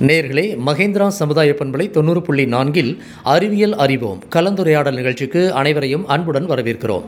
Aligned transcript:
நேர்களே 0.00 0.44
மகேந்திரா 0.66 1.06
சமுதாய 1.08 1.54
பண்பலை 1.58 1.90
தொண்ணூறு 1.90 2.22
புள்ளி 2.22 2.46
நான்கில் 2.46 3.02
அறிவியல் 3.22 3.74
அறிவோம் 3.76 4.22
கலந்துரையாடல் 4.34 4.94
நிகழ்ச்சிக்கு 4.94 5.52
அனைவரையும் 5.52 6.06
அன்புடன் 6.06 6.46
வரவேற்கிறோம். 6.46 7.06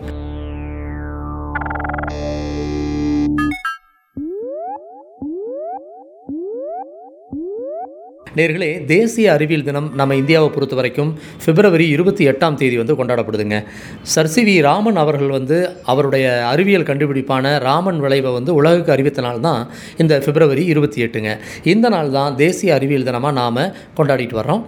நேர்களே 8.39 8.69
தேசிய 8.91 9.33
அறிவியல் 9.33 9.65
தினம் 9.69 9.87
நம்ம 10.01 10.17
இந்தியாவை 10.21 10.49
பொறுத்த 10.55 10.75
வரைக்கும் 10.79 11.09
பிப்ரவரி 11.45 11.87
இருபத்தி 11.95 12.25
எட்டாம் 12.31 12.59
தேதி 12.61 12.77
வந்து 12.81 12.95
கொண்டாடப்படுதுங்க. 12.99 13.57
சர் 14.13 14.31
சி 14.35 14.43
வி 14.49 14.55
ராமன் 14.67 15.01
அவர்கள் 15.03 15.33
வந்து 15.37 15.59
அவருடைய 15.93 16.27
அறிவியல் 16.53 16.87
கண்டுபிடிப்பான 16.91 17.55
ராமன் 17.67 18.01
விளைவை 18.05 18.33
வந்து 18.39 18.55
உலகுக்கு 18.61 18.95
அறிவித்த 18.97 19.25
நாள் 19.27 19.41
தான் 19.49 19.63
இந்த 20.05 20.23
பிப்ரவரி 20.27 20.65
இருபத்தி 20.75 21.03
எட்டுங்க. 21.07 21.33
இந்த 21.75 21.89
நாள் 21.97 22.15
தான் 22.19 22.39
தேசிய 22.45 22.79
அறிவியல் 22.79 23.09
தினமாக 23.11 23.39
நாம் 23.43 23.61
கொண்டாடிட்டு 23.99 24.39
வர்றோம். 24.41 24.65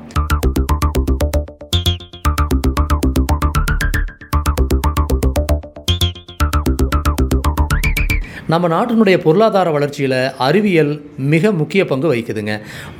நம்ம 8.52 8.68
நாட்டினுடைய 8.72 9.16
பொருளாதார 9.24 9.68
வளர்ச்சியில் 9.74 10.16
அறிவியல் 10.46 10.92
மிக 11.32 11.52
முக்கிய 11.58 11.82
பங்கு 11.90 12.08
வகிக்குதுங்க. 12.10 12.54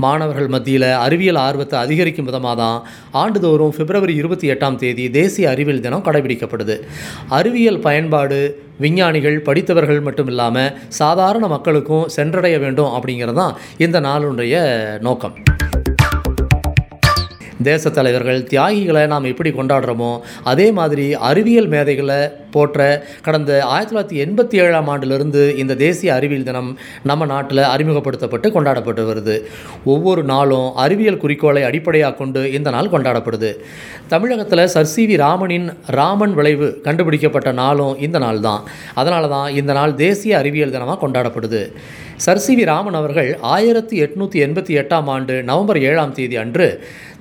மாணவர்கள் 0.04 0.50
மத்தியில் 0.54 0.86
அறிவியல் 1.06 1.40
ஆர்வத்தை 1.44 1.76
அதிகரிக்கும் 1.84 2.28
விதமாக 2.28 2.54
தான் 2.60 2.78
ஆண்டுதோறும் 3.22 3.74
பிப்ரவரி 3.78 4.14
இருபத்தி 4.20 4.48
எட்டாம் 4.54 4.78
தேதி 4.82 5.04
தேசிய 5.18 5.50
அறிவியல் 5.54 5.84
தினம் 5.86 6.04
கடைபிடிக்கப்படுது. 6.08 6.76
அறிவியல் 7.38 7.80
பயன்பாடு 7.86 8.38
விஞ்ஞானிகள் 8.84 9.38
படித்தவர்கள் 9.48 10.00
மட்டும் 10.08 10.30
இல்லாமல் 10.34 10.72
சாதாரண 11.00 11.46
மக்களுக்கும் 11.54 12.08
சென்றடைய 12.16 12.58
வேண்டும் 12.66 12.94
அப்படிங்கிறது 12.98 13.40
தான் 13.42 13.56
இந்த 13.86 14.00
நாளுடைய 14.08 14.54
நோக்கம். 15.08 15.36
தேச 17.70 17.90
தலைவர்கள் 17.96 18.40
தியாகிகளை 18.52 19.02
நாம் 19.10 19.28
எப்படி 19.32 19.50
கொண்டாடுறோமோ 19.56 20.12
அதே 20.52 20.68
மாதிரி 20.78 21.04
அறிவியல் 21.30 21.68
மேதைகளை 21.74 22.20
போற்ற 22.56 22.80
கடந்த 23.26 23.50
ஆயிரத்தி 23.72 23.92
தொள்ளாயிரத்தி 23.92 24.20
எண்பத்தி 24.24 24.56
ஏழாம் 24.64 24.88
ஆண்டிலிருந்து 24.92 25.42
இந்த 25.62 25.76
தேசிய 25.84 26.10
அறிவியல் 26.18 26.46
தினம் 26.50 26.70
நம்ம 27.10 27.26
நாட்டில் 27.32 27.62
அறிமுகப்படுத்தப்பட்டு 27.74 28.50
கொண்டாடப்பட்டு 28.56 29.04
வருது. 29.10 29.36
ஒவ்வொரு 29.94 30.24
நாளும் 30.32 30.68
அறிவியல் 30.84 31.20
குறிக்கோளை 31.24 31.62
அடிப்படையாக 31.70 32.16
கொண்டு 32.20 32.42
இந்த 32.58 32.68
நாள் 32.76 32.92
கொண்டாடப்படுது. 32.94 33.50
தமிழகத்தில் 34.14 34.64
சர் 34.74 34.90
சி 34.94 35.04
வி 35.10 35.16
ராமனின் 35.24 35.68
ராமன் 35.98 36.34
விளைவு 36.38 36.68
கண்டுபிடிக்கப்பட்ட 36.86 37.52
நாளும் 37.62 37.94
இந்த 38.06 38.18
நாள் 38.26 38.40
தான். 38.48 38.62
அதனால 39.02 39.28
தான் 39.36 39.48
இந்த 39.60 39.72
நாள் 39.80 39.94
தேசிய 40.04 40.38
அறிவியல் 40.42 40.74
தினமாக 40.76 41.00
கொண்டாடப்படுது. 41.04 41.62
சர் 42.24 42.42
சி 42.44 42.52
வி 42.58 42.64
ராமன் 42.72 42.98
அவர்கள் 42.98 43.30
ஆயிரத்தி 43.54 43.96
எட்நூற்றி 44.04 44.38
எண்பத்தி 44.46 44.72
எட்டாம் 44.82 45.08
ஆண்டு 45.14 45.36
நவம்பர் 45.50 45.80
ஏழாம் 45.90 46.14
தேதி 46.18 46.36
அன்று 46.42 46.68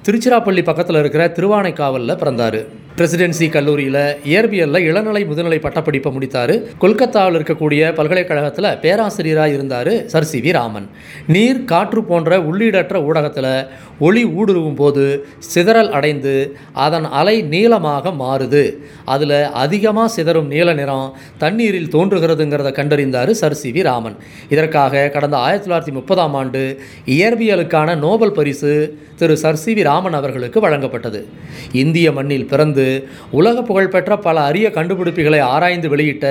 திருச்சிராப்பள்ளி 0.05 0.61
பக்கத்தில் 0.67 0.99
இருக்கிற 0.99 1.23
திருவானைக்காவலில் 1.37 2.19
பிறந்தார். 2.21 2.59
பிரசிடென்சி 3.01 3.49
கல்லூரியில் 3.49 4.17
இயற்பியலில் 4.23 4.77
இளநிலை 4.77 5.25
முதுநிலை 5.25 5.59
பட்டப்படிப்பை 5.61 6.11
முடித்தார். 6.11 6.63
கொல்கத்தாவில் 6.77 7.37
இருக்கக்கூடிய 7.37 7.93
பல்கலைக்கழகத்தில் 7.95 8.77
பேராசிரியராக 8.81 9.53
இருந்தார் 9.53 10.05
சர். 10.05 10.23
சி. 10.23 10.39
வி. 10.39 10.51
ராமன். 10.51 10.87
நீர் 11.27 11.63
காற்று 11.63 12.03
போன்ற 12.03 12.39
உள்ளீடற்ற 12.39 13.03
ஊடகத்தில் 13.03 13.67
ஒளி 13.99 14.25
ஊடுருவும் 14.25 14.75
போது 14.75 15.25
சிதறல் 15.39 15.91
அடைந்து 15.91 16.55
அதன் 16.73 17.05
அலை 17.05 17.41
நீளமாக 17.41 18.09
மாறுது. 18.09 18.77
அதில் 19.05 19.43
அதிகமாக 19.53 20.07
சிதறும் 20.07 20.47
நீல 20.47 20.73
நிறம் 20.73 21.15
தண்ணீரில் 21.37 21.89
தோன்றுகிறதுங்கிறத 21.89 22.71
கண்டறிந்தார் 22.71 23.29
சர். 23.31 23.53
சி. 23.53 23.71
வி. 23.71 23.81
ராமன். 23.81 24.15
இதற்காக 24.49 25.09
கடந்த 25.09 25.37
ஆயிரத்தி 25.37 25.71
தொள்ளாயிரத்தி 25.71 25.93
முப்பதாம் 25.93 26.33
ஆண்டு 26.33 26.79
இயற்பியலுக்கான 27.05 27.97
நோபல் 27.97 28.31
பரிசு 28.31 28.99
திரு. 29.15 29.37
சர். 29.37 29.55
சி. 29.55 29.73
வி. 29.73 29.83
ராமன் 29.83 30.13
அவர்களுக்கு 30.13 30.69
வழங்கப்பட்டது. 30.69 31.23
இந்திய 31.71 32.11
மண்ணில் 32.11 32.47
பிறந்து 32.47 32.90
உலக 33.39 33.57
புகழ்பெற்ற 33.69 34.17
பல 34.27 34.37
அரிய 34.49 34.67
கண்டுபிடிப்புகளை 34.77 35.39
ஆராய்ந்து 35.53 35.89
வெளியிட்ட 35.93 36.25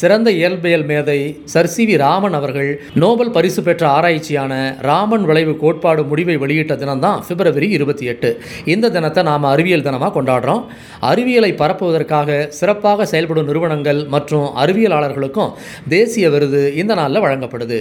சிறந்த 0.00 0.28
இயல்பியல் 0.40 0.86
மேதை 0.90 1.18
சர் 1.54 1.70
சி 1.74 1.84
வி 1.90 1.96
ராமன் 2.04 2.36
அவர்கள் 2.40 2.70
நோபல் 3.04 3.34
பரிசு 3.36 3.62
பெற்ற 3.68 3.84
ஆராய்ச்சியான 3.96 4.52
ராமன் 4.88 5.24
விளைவு 5.30 5.54
கோட்பாடு 5.64 6.04
முடிவை 6.12 6.36
வெளியிட்ட 6.44 6.74
தினம்தான் 6.82 7.22
பிப்ரவரி 7.28 7.68
இருபத்தி 7.78 8.06
எட்டு. 8.12 8.30
இந்த 8.74 8.90
தினத்தை 8.96 9.22
நாம் 9.30 9.50
அறிவியல் 9.54 9.86
தினமாக 9.88 10.12
கொண்டாடுறோம். 10.18 10.62
அறிவியலை 11.10 11.52
பரப்புவதற்காக 11.62 12.38
சிறப்பாக 12.58 13.06
செயல்படும் 13.12 13.48
நிறுவனங்கள் 13.50 14.00
மற்றும் 14.16 14.46
அறிவியலாளர்களுக்கும் 14.64 15.52
தேசிய 15.96 16.30
விருது 16.30 16.62
இந்த 16.82 16.92
நாளில் 17.00 17.24
வழங்கப்படுது. 17.26 17.80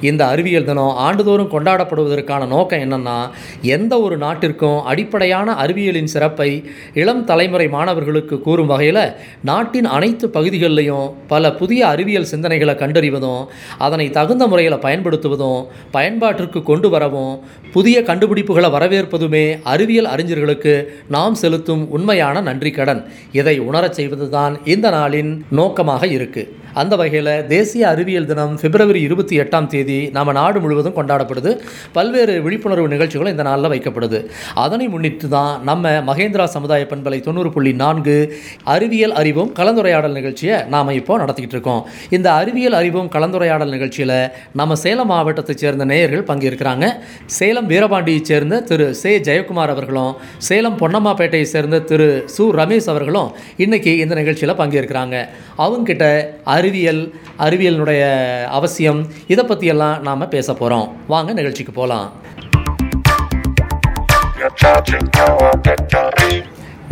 இந்த 0.00 0.26
அறிவியல் 0.26 0.64
தினம் 0.64 0.96
ஆண்டுதோறும் 0.96 1.50
கொண்டாடப்படுவதற்கான 1.50 2.46
நோக்கம் 2.46 2.78
என்னென்னா 2.78 3.16
எந்த 3.62 4.00
ஒரு 4.00 4.16
நாட்டிற்கும் 4.16 4.84
அடிப்படையான 4.84 5.54
அறிவியலின் 5.54 6.04
சிறப்பை 6.04 6.48
இளம் 6.94 7.24
தலைமுறை 7.24 7.68
மாணவர்களுக்கு 7.68 8.38
கூறும் 8.40 8.66
வகையில் 8.66 9.02
நாட்டின் 9.42 9.88
அனைத்து 9.88 10.28
பகுதிகளிலையும் 10.28 11.14
பல 11.26 11.52
புதிய 11.52 11.80
அறிவியல் 11.86 12.30
சிந்தனைகளை 12.32 12.74
கண்டறிவதும் 12.74 13.42
அதனை 13.78 14.10
தகுந்த 14.10 14.46
முறையில் 14.46 14.78
பயன்படுத்துவதும் 14.78 15.60
பயன்பாட்டிற்கு 15.92 16.62
கொண்டு 16.62 16.90
வரவும் 16.90 17.34
புதிய 17.72 18.00
கண்டுபிடிப்புகளை 18.00 18.70
வரவேற்பதுமே 18.70 19.44
அறிவியல் 19.62 20.06
அறிஞர்களுக்கு 20.06 20.74
நாம் 21.08 21.34
செலுத்தும் 21.34 21.88
உண்மையான 21.88 22.40
நன்றி 22.40 22.70
கடன். 22.70 23.02
இதை 23.32 23.58
உணரச் 23.58 23.94
செய்வதுதான் 23.94 24.54
இந்த 24.64 24.90
நாளின் 24.90 25.44
நோக்கமாக 25.50 26.06
இருக்குது 26.06 26.50
அந்த 26.72 26.96
வகையில் 26.96 27.46
தேசிய 27.46 27.88
அறிவியல் 27.88 28.26
தினம் 28.26 28.58
பிப்ரவரி 28.60 29.00
இருபத்தி 29.00 29.40
எட்டாம் 29.40 29.66
தேதி 29.66 29.87
நம்ம 30.10 30.32
நாடு 30.32 30.60
முழுவதும் 30.60 30.96
கொண்டாடப்படுது. 30.96 31.58
பல்வேறு 31.92 32.42
விழிப்புணர்வு 32.42 32.88
நிகழ்ச்சிகளும் 32.88 33.32
இந்த 33.32 33.42
நாளில் 33.42 33.70
வைக்கப்படுது. 33.70 34.26
அதனை 34.54 34.88
முன்னிட்டு 34.88 35.28
தான் 35.28 35.62
நம்ம 35.62 35.90
மகேந்திரா 35.90 36.44
சமுதாய 36.44 36.86
பண்பலை 36.90 37.20
தொண்ணூறு 37.20 37.52
புள்ளி 37.52 37.72
நான்கு 37.72 38.38
அறிவியல் 38.64 39.12
அறிவும் 39.12 39.54
கலந்துரையாடல் 39.54 40.12
நிகழ்ச்சியை 40.12 40.62
நாம் 40.62 40.88
இப்போ 40.88 41.18
நடத்திக்கிட்டு 41.18 41.56
இருக்கோம். 41.58 41.86
இந்த 42.10 42.32
அறிவியல் 42.32 42.72
அறிவும் 42.72 43.10
கலந்துரையாடல் 43.10 43.68
நிகழ்ச்சியில் 43.68 44.28
நம்ம 44.52 44.74
சேலம் 44.74 45.10
மாவட்டத்தைச் 45.10 45.58
சேர்ந்த 45.58 45.84
நேயர்கள் 45.84 46.36
பங்கேற்கிறாங்க. 46.36 46.86
சேலம் 47.26 47.68
வீரபாண்டியைச் 47.68 48.28
சேர்ந்த 48.30 48.60
திரு 48.60 48.94
சே. 48.94 49.18
ஜெயக்குமார் 49.18 49.74
அவர்களும் 49.74 50.16
சேலம் 50.38 50.78
பொன்னம்மாப்பேட்டையை 50.78 51.42
சேர்ந்த 51.42 51.78
திரு 51.78 52.24
சு. 52.38 52.40
ரமேஷ் 52.40 52.88
அவர்களும் 52.88 53.32
இன்னைக்கு 53.56 53.98
இந்த 53.98 54.14
நிகழ்ச்சியில் 54.14 54.56
பங்கேற்கிறாங்க. 54.56 55.16
அவங்கக்கிட்ட 55.58 56.26
அறிவியல் 56.44 57.14
அறிவியலினுடைய 57.38 58.02
அவசியம் 58.44 59.06
இதை 59.26 59.44
பற்றியெல்லாம் 59.44 59.77
நாம் 59.78 60.28
பேச 60.28 60.54
போகிறோம் 60.54 60.88
வாங்க 61.06 61.32
நிகழ்ச்சிக்கு 61.32 61.72
போகலாம் 61.72 62.08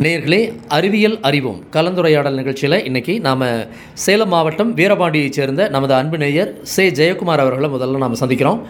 நேர்களே 0.05 0.41
அறிவியல் 0.69 1.21
அறிவோம். 1.21 1.61
கலந்துரையாடல் 1.73 2.39
நிகழ்ச்சியில் 2.41 2.85
இன்றைக்கி 2.89 3.21
நாம் 3.21 3.45
சேலம் 3.93 4.29
மாவட்டம் 4.29 4.77
வீரபாண்டியைச் 4.77 5.37
சேர்ந்த 5.39 5.69
நமது 5.69 5.95
அன்பு 5.95 6.19
நேயர் 6.19 6.51
சே. 6.63 6.91
ஜெயக்குமார் 6.91 7.43
அவர்களை 7.45 7.71
முதல்ல 7.71 7.97
நாம் 7.97 8.15
சந்திக்கிறோம். 8.15 8.61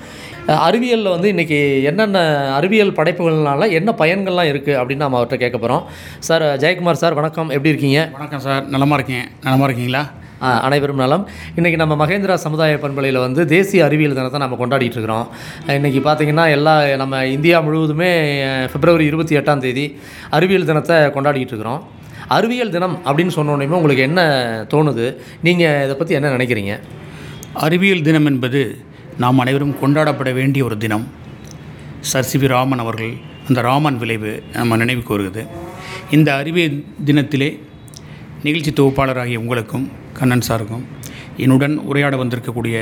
அறிவியலில் 0.47 1.13
வந்து 1.15 1.33
இன்றைக்கி 1.33 1.83
என்னென்ன 1.83 2.19
அறிவியல் 2.59 2.93
படைப்புகள்னால 2.93 3.71
என்ன 3.79 3.95
பயன்கள்லாம் 3.99 4.51
இருக்குது 4.53 4.79
அப்படின்னு 4.81 5.05
நம்ம 5.05 5.19
அவர்கிட்ட 5.21 5.37
கேட்க 5.37 5.59
போகிறோம் 5.59 5.85
சார் 6.19 6.43
ஜெயக்குமார் 6.43 7.03
சார் 7.03 7.15
வணக்கம். 7.15 7.49
எப்படி 7.49 7.69
இருக்கீங்க? 7.69 8.09
வணக்கம் 8.13 8.41
சார். 8.41 8.65
நலமாக 8.67 8.95
இருக்கீங்க? 8.95 9.25
நலமாக 9.43 9.73
இருக்கீங்களா? 9.73 10.05
அனைவரும் 10.41 10.97
நலம். 10.97 11.29
இன்றைக்கி 11.57 11.77
நம்ம 11.77 12.07
மகேந்திரா 12.07 12.35
சமுதாய 12.35 12.79
பண்பலையில் 12.79 13.19
வந்து 13.19 13.47
தேசிய 13.47 13.85
அறிவியல் 13.85 14.15
தினத்தை 14.15 14.41
நம்ம 14.41 14.57
கொண்டாடிட்டு 14.63 14.97
இருக்கிறோம். 14.97 15.29
இன்றைக்கி 15.67 16.01
பார்த்திங்கன்னா 16.09 16.51
எல்லா 16.51 16.97
நம்ம 16.97 17.27
இந்தியா 17.27 17.61
முழுவதுமே 17.61 18.11
பிப்ரவரி 18.73 19.05
இருபத்தி 19.05 19.37
எட்டாம் 19.37 19.59
தேதி 19.59 19.99
அறிவியல் 20.31 20.65
தினத்தை 20.65 20.97
கொண்டாடிட்டு 20.97 21.55
இருக்கிறோம். 21.55 21.83
அறிவியல் 22.29 22.71
தினம் 22.71 22.99
அப்படின்னு 23.05 23.33
சொன்னோடனே 23.37 23.67
உங்களுக்கு 23.69 24.03
என்ன 24.03 24.21
தோணுது? 24.75 25.17
நீங்கள் 25.43 25.85
இதை 25.85 25.97
பற்றி 25.97 26.15
என்ன 26.15 26.37
நினைக்கிறீங்க? 26.37 26.81
அறிவியல் 27.53 28.03
தினம் 28.03 28.27
என்பது 28.27 28.85
நாம் 29.19 29.39
அனைவரும் 29.39 29.77
கொண்டாடப்பட 29.83 30.33
வேண்டிய 30.33 30.65
ஒரு 30.65 30.77
தினம். 30.77 31.07
சர் 32.01 32.23
சி 32.23 32.39
வி 32.39 32.47
ராமன் 32.47 32.79
அவர்கள் 32.79 33.13
அந்த 33.49 33.61
ராமன் 33.61 33.99
விளைவு 33.99 34.43
நம்ம 34.53 34.77
நினைவு 34.77 35.03
வருகிறது. 35.09 35.47
இந்த 36.11 36.35
அறிவியல் 36.35 36.85
தினத்திலே 37.05 37.61
நிகழ்ச்சி 38.47 38.73
தொகுப்பாளராகிய 38.73 39.39
உங்களுக்கும் 39.43 39.85
கண்ணன் 40.19 40.47
சாருக்கும் 40.49 40.85
என்னுடன் 41.43 41.75
உரையாட 41.89 42.15
வந்திருக்கக்கூடிய 42.23 42.77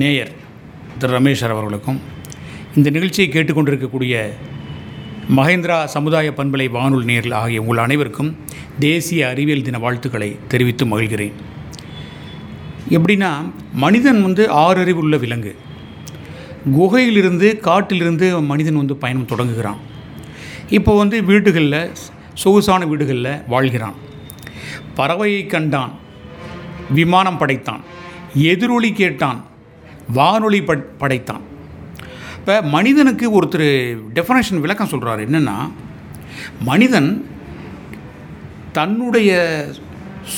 நேயர் 0.00 0.32
திரு 0.98 1.12
ரமேஷ் 1.16 1.42
அவர்களுக்கும் 1.54 1.98
இந்த 2.76 2.88
நிகழ்ச்சியை 2.96 3.28
கேட்டுக்கொண்டிருக்கக்கூடிய 3.32 4.14
மகேந்திரா 5.38 5.78
சமுதாய 5.94 6.28
பண்பலை 6.38 6.66
வானொலி 6.76 7.06
நேரில் 7.10 7.36
ஆகிய 7.40 7.62
உங்கள் 7.62 7.82
அனைவருக்கும் 7.84 8.30
தேசிய 8.86 9.28
அறிவியல் 9.32 9.66
தின 9.68 9.80
வாழ்த்துக்களை 9.84 10.30
தெரிவித்து 10.52 10.84
மகிழ்கிறேன். 10.92 11.34
எப்படின்னா 12.96 13.30
மனிதன் 13.84 14.20
வந்து 14.26 14.44
ஆறறிவு 14.62 15.02
உள்ள 15.04 15.16
விலங்கு. 15.24 15.52
குகையிலிருந்து 16.76 17.50
காட்டிலிருந்து 17.68 18.28
மனிதன் 18.52 18.80
வந்து 18.82 18.96
பயணம் 19.02 19.30
தொடங்குகிறான். 19.32 19.80
இப்போ 20.78 20.94
வந்து 21.02 21.18
வீடுகளில் 21.30 21.82
சொகுசான 22.42 22.84
வீடுகளில் 22.90 23.32
வாழ்கிறான். 23.54 23.98
பறவையை 25.00 25.46
கண்டான். 25.46 25.92
விமானம் 26.90 27.38
படைத்தான். 27.38 27.80
எதிரொலி 28.34 28.92
கேட்டான். 28.92 29.40
வானொலி 30.12 30.62
படைத்தான். 31.02 31.48
இப்போ 32.36 32.54
மனிதனுக்கு 32.62 33.42
ஒருத்தர் 33.42 33.68
டெஃபனேஷன் 34.14 34.60
விளக்கம் 34.60 34.86
சொல்கிறார் 34.86 35.30
என்னென்னா 35.30 35.56
மனிதன் 36.60 37.26
தன்னுடைய 38.72 39.30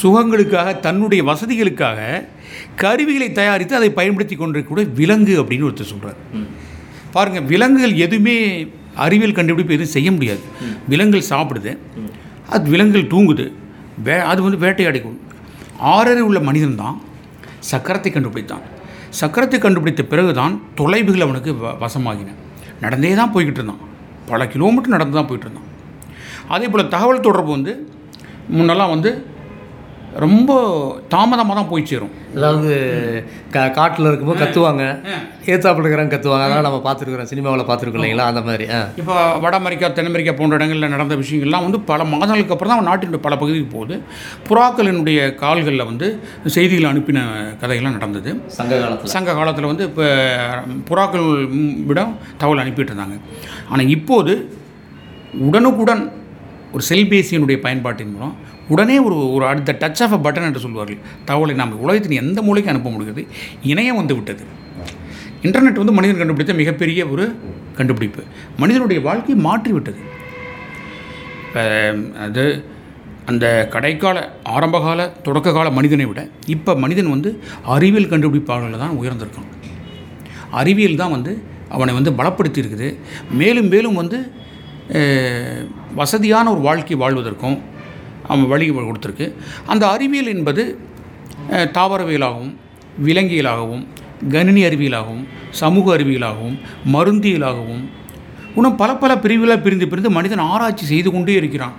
சுகங்களுக்காக 0.02 0.80
தன்னுடைய 0.80 1.24
வசதிகளுக்காக 1.24 2.00
கருவிகளை 2.76 3.32
தயாரித்து 3.32 3.76
அதை 3.76 3.90
பயன்படுத்தி 3.90 4.34
கொண்டிருக்கக்கூடிய 4.34 4.94
விலங்கு 4.94 5.42
அப்படின்னு 5.42 5.68
ஒருத்தர் 5.68 5.90
சொல்கிறார் 5.92 6.16
பாருங்கள் 7.12 7.42
விலங்குகள் 7.42 7.94
எதுவுமே 7.94 8.36
அறிவியல் 8.94 9.32
கண்டுபிடிப்பு 9.32 9.74
எதுவும் 9.74 9.92
செய்ய 9.92 10.12
முடியாது. 10.12 10.40
விலங்குகள் 10.88 11.38
சாப்பிடுது. 11.38 11.78
அது 12.48 12.70
விலங்குகள் 12.70 13.12
தூங்குது. 13.14 13.52
வே 13.98 14.16
அது 14.30 14.42
வந்து 14.42 14.58
வேட்டையாடிக்கும் 14.64 15.18
ஆறரை 15.94 16.20
உள்ள 16.20 16.40
மனிதன் 16.40 16.76
தான் 16.76 16.96
சக்கரத்தை 17.70 18.10
கண்டுபிடித்தான். 18.12 18.64
சக்கரத்தை 19.20 19.58
கண்டுபிடித்த 19.58 20.02
பிறகுதான் 20.02 20.62
தொலைவுகள் 20.74 21.24
அவனுக்கு 21.26 21.52
வ 21.54 21.72
வசமாகின. 21.82 22.30
நடந்தே 22.80 23.14
தான் 23.14 23.32
போய்கிட்டு 23.34 23.60
இருந்தான் 23.60 23.82
பல 24.30 24.46
கிலோமீட்டர் 24.46 24.94
நடந்து 24.94 25.16
தான் 25.18 25.28
போயிட்டு 25.28 25.46
இருந்தான் 25.46 25.68
அதே 26.48 26.66
போல் 26.68 26.88
தகவல் 26.88 27.20
தொடர்பு 27.20 27.50
வந்து 27.50 27.72
முன்னெல்லாம் 28.50 28.92
வந்து 28.94 29.10
ரொம்ப 30.24 30.52
தாமதமாக 31.12 31.54
தான் 31.58 31.68
போய் 31.70 31.86
சேரும். 31.90 32.12
அதாவது 32.36 32.72
கா 33.54 33.62
காட்டில் 33.78 34.08
இருக்கும்போது 34.08 34.40
கத்துவாங்க. 34.42 34.84
ஏத்தாப்பில் 35.52 35.84
இருக்கிறாங்க 35.84 36.12
கத்துவாங்க. 36.14 36.44
அதெல்லாம் 36.46 36.66
நம்ம 36.68 36.80
பார்த்துருக்குறோம். 36.86 37.30
சினிமாவில் 37.32 37.66
பார்த்துருக்கோம் 37.70 38.02
இல்லைங்களா? 38.02 38.26
அந்த 38.32 38.42
மாதிரி. 38.48 38.66
இப்போ 39.00 39.16
வட 39.44 39.54
அமெரிக்கா 39.62 39.90
தென் 39.98 40.10
அமெரிக்கா 40.10 40.34
போன்ற 40.40 40.58
இடங்களில் 40.60 40.92
நடந்த 40.94 41.16
விஷயங்கள்லாம் 41.22 41.66
வந்து 41.66 41.80
பல 41.90 42.04
மாதங்களுக்கு 42.12 42.54
அப்புறம் 42.56 42.72
தான் 42.74 42.88
நாட்டினுடைய 42.90 43.22
பல 43.26 43.36
பகுதிக்கு 43.42 43.68
போகுது. 43.76 43.96
புறாக்களினுடைய 44.48 45.18
கால்களில் 45.42 45.88
வந்து 45.90 46.08
செய்திகள் 46.56 46.90
அனுப்பின 46.92 47.26
கதைகள்லாம் 47.64 47.98
நடந்தது. 47.98 48.32
சங்க 48.58 48.72
காலத்தில். 48.84 49.14
சங்க 49.16 49.36
காலத்தில் 49.40 49.70
வந்து 49.72 49.86
இப்போ 49.90 50.08
புறாக்கள் 50.90 51.28
விட 51.90 52.00
தகவல் 52.40 52.64
அனுப்பிட்டு 52.64 52.92
இருந்தாங்க. 52.94 53.18
ஆனால் 53.70 53.92
இப்போது 53.98 54.34
உடனுக்குடன் 55.48 56.04
ஒரு 56.76 56.82
செல்பேசியினுடைய 56.88 57.58
பயன்பாட்டின் 57.64 58.12
மூலம் 58.14 58.34
உடனே 58.68 58.96
ஒரு 59.06 59.16
ஒரு 59.34 59.44
அடுத்த 59.50 59.76
டச் 59.82 60.02
ஆஃப் 60.04 60.14
அ 60.16 60.18
பட்டன் 60.24 60.48
என்று 60.48 60.64
சொல்வார்கள். 60.64 61.00
தகவலை 61.28 61.54
நாம் 61.60 61.72
உலகத்தின் 61.84 62.20
எந்த 62.22 62.42
மூலைக்கு 62.46 62.72
அனுப்ப 62.72 62.90
முடிகிறது? 62.94 63.22
இணையம் 63.72 64.00
வந்து 64.00 64.16
விட்டது. 64.18 64.44
இன்டர்நெட் 65.46 65.80
வந்து 65.82 65.96
மனிதன் 65.98 66.20
கண்டுபிடித்த 66.20 66.54
மிகப்பெரிய 66.60 67.06
ஒரு 67.14 67.24
கண்டுபிடிப்பு. 67.78 68.22
மனிதனுடைய 68.62 69.00
வாழ்க்கையை 69.08 69.38
மாற்றிவிட்டது 69.46 70.02
இப்போ 71.46 71.62
அது 72.26 72.44
அந்த 73.30 73.46
கடைக்கால 73.72 74.18
ஆரம்பகால 74.56 75.00
தொடக்க 75.26 75.48
கால 75.56 75.70
மனிதனை 75.78 76.06
விட 76.10 76.20
இப்போ 76.54 76.72
மனிதன் 76.84 77.10
வந்து 77.14 77.30
அறிவியல் 77.74 78.12
கண்டுபிடிப்பாளர்கள் 78.12 78.82
தான் 78.84 78.96
உயர்ந்திருக்கான். 79.00 79.50
அறிவியல் 80.60 81.00
தான் 81.02 81.14
வந்து 81.16 81.32
அவனை 81.74 81.92
வந்து 81.98 82.12
பலப்படுத்தி 82.20 82.62
இருக்குது 82.62 82.88
மேலும் 83.40 83.68
மேலும் 83.74 83.98
வந்து 84.00 84.18
வசதியான 86.00 86.46
ஒரு 86.54 86.60
வாழ்க்கை 86.68 86.96
வாழ்வதற்கும் 87.02 87.58
வழி 88.52 88.66
கொடுத்துருக்கு. 88.70 89.26
அந்த 89.72 89.84
அறிவியல் 89.94 90.32
என்பது 90.34 90.62
தாவரவியலாகவும் 91.76 92.52
விலங்கியலாகவும் 93.06 93.84
கணினி 94.34 94.62
அறிவியலாகவும் 94.68 95.24
சமூக 95.60 95.86
அறிவியலாகவும் 95.96 96.56
மருந்தியலாகவும் 96.94 97.82
இன்னும் 98.56 98.76
பல 98.80 98.90
பல 99.02 99.12
பிரிவுகளாக 99.24 99.60
பிரிந்து 99.64 99.86
பிரிந்து 99.92 100.10
மனிதன் 100.16 100.42
ஆராய்ச்சி 100.52 100.84
செய்து 100.90 101.10
கொண்டே 101.14 101.34
இருக்கிறான். 101.40 101.76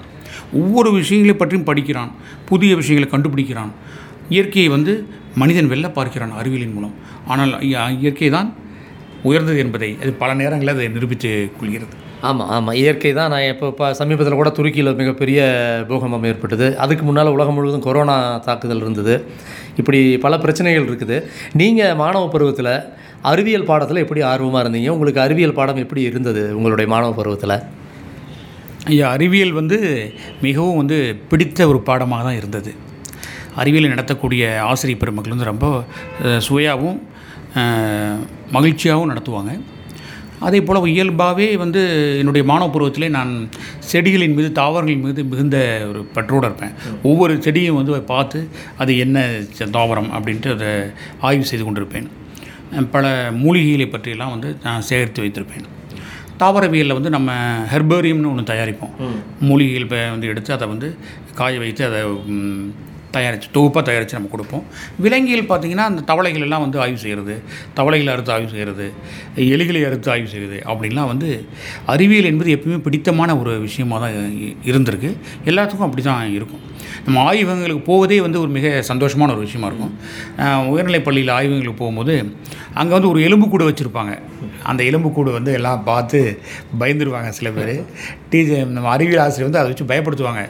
ஒவ்வொரு 0.62 0.90
விஷயங்களை 1.00 1.36
பற்றியும் 1.40 1.68
படிக்கிறான் 1.70 2.12
புதிய 2.50 2.72
விஷயங்களை 2.80 3.08
கண்டுபிடிக்கிறான். 3.12 3.72
இயற்கையை 4.36 4.70
வந்து 4.76 4.94
மனிதன் 5.42 5.70
வெல்ல 5.74 5.88
பார்க்கிறான் 5.98 6.34
அறிவியலின் 6.40 6.76
மூலம். 6.78 6.96
ஆனால் 7.34 7.54
இயற்கை 8.04 8.30
தான் 8.38 8.50
உயர்ந்தது 9.30 9.60
என்பதை 9.66 9.90
அது 10.02 10.12
பல 10.24 10.30
நேரங்களில் 10.42 10.76
அதை 10.76 10.88
நிரூபித்து 10.96 11.32
கொள்கிறது. 11.60 11.96
ஆமாம் 12.28 12.50
ஆமாம் 12.56 12.78
இயற்கை 12.82 13.12
தான் 13.18 13.32
நான் 13.34 13.46
இப்போ 13.52 13.66
இப்போ 13.72 13.86
சமீபத்தில் 14.00 14.38
கூட 14.40 14.50
துருக்கியில் 14.58 14.98
மிகப்பெரிய 15.00 15.40
பூகம்பம் 15.90 16.26
ஏற்பட்டது. 16.30 16.68
அதுக்கு 16.84 17.04
முன்னால் 17.08 17.32
உலகம் 17.36 17.56
முழுவதும் 17.58 17.86
கொரோனா 17.88 18.16
தாக்குதல் 18.48 18.84
இருந்தது. 18.86 19.16
இப்படி 19.82 20.00
பல 20.26 20.38
பிரச்சனைகள் 20.44 20.88
இருக்குது. 20.90 21.18
நீங்கள் 21.62 21.98
மாணவ 22.02 22.30
பருவத்தில் 22.36 22.72
அறிவியல் 23.32 23.68
பாடத்தில் 23.72 24.04
எப்படி 24.04 24.22
ஆர்வமாக 24.32 24.64
இருந்தீங்க? 24.66 24.90
உங்களுக்கு 24.96 25.22
அறிவியல் 25.26 25.58
பாடம் 25.60 25.82
எப்படி 25.84 26.02
இருந்தது 26.12 26.44
உங்களுடைய 26.58 26.88
மாணவ 26.94 27.12
பருவத்தில்? 27.20 27.56
ஐயா 28.94 29.10
அறிவியல் 29.18 29.54
வந்து 29.60 29.78
மிகவும் 30.46 30.80
வந்து 30.82 30.98
பிடித்த 31.32 31.68
ஒரு 31.74 31.82
பாடமாக 31.90 32.24
தான் 32.28 32.40
இருந்தது. 32.42 32.72
அறிவியலை 33.62 33.90
நடத்தக்கூடிய 33.94 34.44
ஆசிரியர் 34.72 35.02
பெருமக்கள் 35.04 35.36
வந்து 35.36 35.52
ரொம்ப 35.52 35.68
சுவையாகவும் 36.48 37.00
மகிழ்ச்சியாகவும் 38.56 39.12
நடத்துவாங்க. 39.14 39.54
அதே 40.48 40.60
போல் 40.68 40.88
இயல்பாகவே 40.94 41.48
வந்து 41.64 41.82
என்னுடைய 42.22 42.44
மாணவ 42.50 42.68
பருவத்திலே 42.74 43.08
நான் 43.18 43.32
செடிகளின் 43.92 44.36
மீது 44.38 44.50
தாவரங்களின் 44.62 45.06
மீது 45.08 45.24
மிகுந்த 45.32 45.58
ஒரு 45.90 46.02
பற்றோடு 46.16 46.46
இருப்பேன். 46.48 46.74
ஒவ்வொரு 47.10 47.36
செடியும் 47.46 47.80
வந்து 47.80 48.00
பார்த்து 48.14 48.40
அது 48.84 48.92
என்ன 49.06 49.26
தாவரம் 49.78 50.10
அப்படின்ட்டு 50.18 50.52
அதை 50.56 50.72
ஆய்வு 51.28 51.50
செய்து 51.52 51.66
கொண்டிருப்பேன். 51.66 52.10
பல 52.96 53.06
மூலிகைகளை 53.44 53.88
பற்றியெல்லாம் 53.90 54.34
வந்து 54.36 54.52
நான் 54.64 54.88
சேகரித்து 54.90 55.24
வைத்திருப்பேன். 55.26 55.68
தாவரவியலில் 56.42 56.98
வந்து 56.98 57.12
நம்ம 57.16 57.32
ஹெர்பேரியம்னு 57.74 58.32
ஒன்று 58.32 58.52
தயாரிப்போம். 58.54 58.96
மூலிகைகள் 59.50 60.12
வந்து 60.16 60.32
எடுத்து 60.32 60.52
அதை 60.58 60.68
வந்து 60.74 60.90
காய 61.40 61.60
வைத்து 61.64 61.84
அதை 61.90 62.02
தயாரித்து 63.16 63.48
தொகுப்பாக 63.58 63.84
தயாரித்து 63.90 64.18
நம்ம 64.18 64.32
கொடுப்போம். 64.36 64.64
விலங்கியல் 65.06 65.48
பார்த்திங்கன்னா 65.52 65.86
அந்த 65.92 66.04
தவளைகள் 66.12 66.46
எல்லாம் 66.48 66.64
வந்து 66.66 66.80
ஆய்வு 66.84 67.00
செய்கிறது 67.04 67.36
தவளைகளை 67.80 68.12
அறுத்து 68.16 68.34
ஆய்வு 68.36 68.52
செய்கிறது 68.54 68.88
எலிகளை 69.56 69.82
அறுத்து 69.90 70.12
ஆய்வு 70.14 70.30
செய்கிறது 70.34 70.60
அப்படின்லாம் 70.72 71.12
வந்து 71.14 71.30
அறிவியல் 71.94 72.30
என்பது 72.32 72.52
எப்பயுமே 72.58 72.80
பிடித்தமான 72.88 73.38
ஒரு 73.42 73.54
விஷயமாக 73.68 74.00
தான் 74.06 74.38
இருந்திருக்கு. 74.72 75.12
எல்லாத்துக்கும் 75.52 75.88
அப்படி 75.90 76.06
தான் 76.10 76.36
இருக்கும். 76.38 76.64
நம்ம 77.06 77.22
ஆய்வகங்களுக்கு 77.30 77.84
போவதே 77.92 78.18
வந்து 78.26 78.40
ஒரு 78.44 78.52
மிக 78.58 78.68
சந்தோஷமான 78.90 79.32
ஒரு 79.36 79.44
விஷயமா 79.48 79.68
இருக்கும். 79.72 79.94
உயர்நிலைப் 80.74 81.08
பள்ளியில் 81.08 81.34
ஆய்வகங்களுக்கு 81.38 81.82
போகும்போது 81.82 82.16
அங்கே 82.80 82.94
வந்து 82.96 83.10
ஒரு 83.14 83.20
எலும்புக்கூடு 83.28 83.68
வச்சுருப்பாங்க. 83.70 84.14
அந்த 84.70 84.82
எலும்புக்கூடு 84.90 85.30
வந்து 85.36 85.52
எல்லாம் 85.58 85.82
பார்த்து 85.90 86.20
பயந்துருவாங்க 86.82 87.30
சில 87.38 87.48
பேர். 87.58 87.72
டீச்சர் 88.32 88.72
நம்ம 88.76 88.90
அறிவியல் 88.96 89.22
ஆசிரியர் 89.24 89.48
வந்து 89.48 89.60
அதை 89.62 89.70
வச்சு 89.72 89.88
பயப்படுத்துவாங்க. 89.92 90.44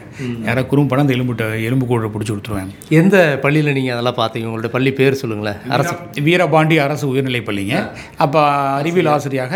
யாராவது 0.47 0.69
குறும்படம் 0.71 1.03
அந்த 1.05 1.15
எலும்புட்ட 1.17 1.45
எலும்புக்கூடை 1.67 2.09
பிடிச்சி 2.15 2.31
கொடுத்துருவாங்க 2.33 2.73
எந்த 2.99 3.17
பள்ளியில் 3.45 3.75
நீங்கள் 3.77 3.95
அதெல்லாம் 3.95 4.19
பார்த்தீங்க? 4.21 4.47
உங்களுடைய 4.49 4.73
பள்ளி 4.75 4.93
பேர் 4.99 5.19
சொல்லுங்களேன். 5.21 5.59
அரசு. 5.77 5.95
வீரபாண்டி 6.27 6.77
அரசு 6.85 7.05
உயர்நிலைப் 7.13 7.47
பள்ளிங்க. 7.49 7.77
அப்போ 8.25 8.41
அறிவியல் 8.79 9.11
ஆசிரியாக 9.15 9.55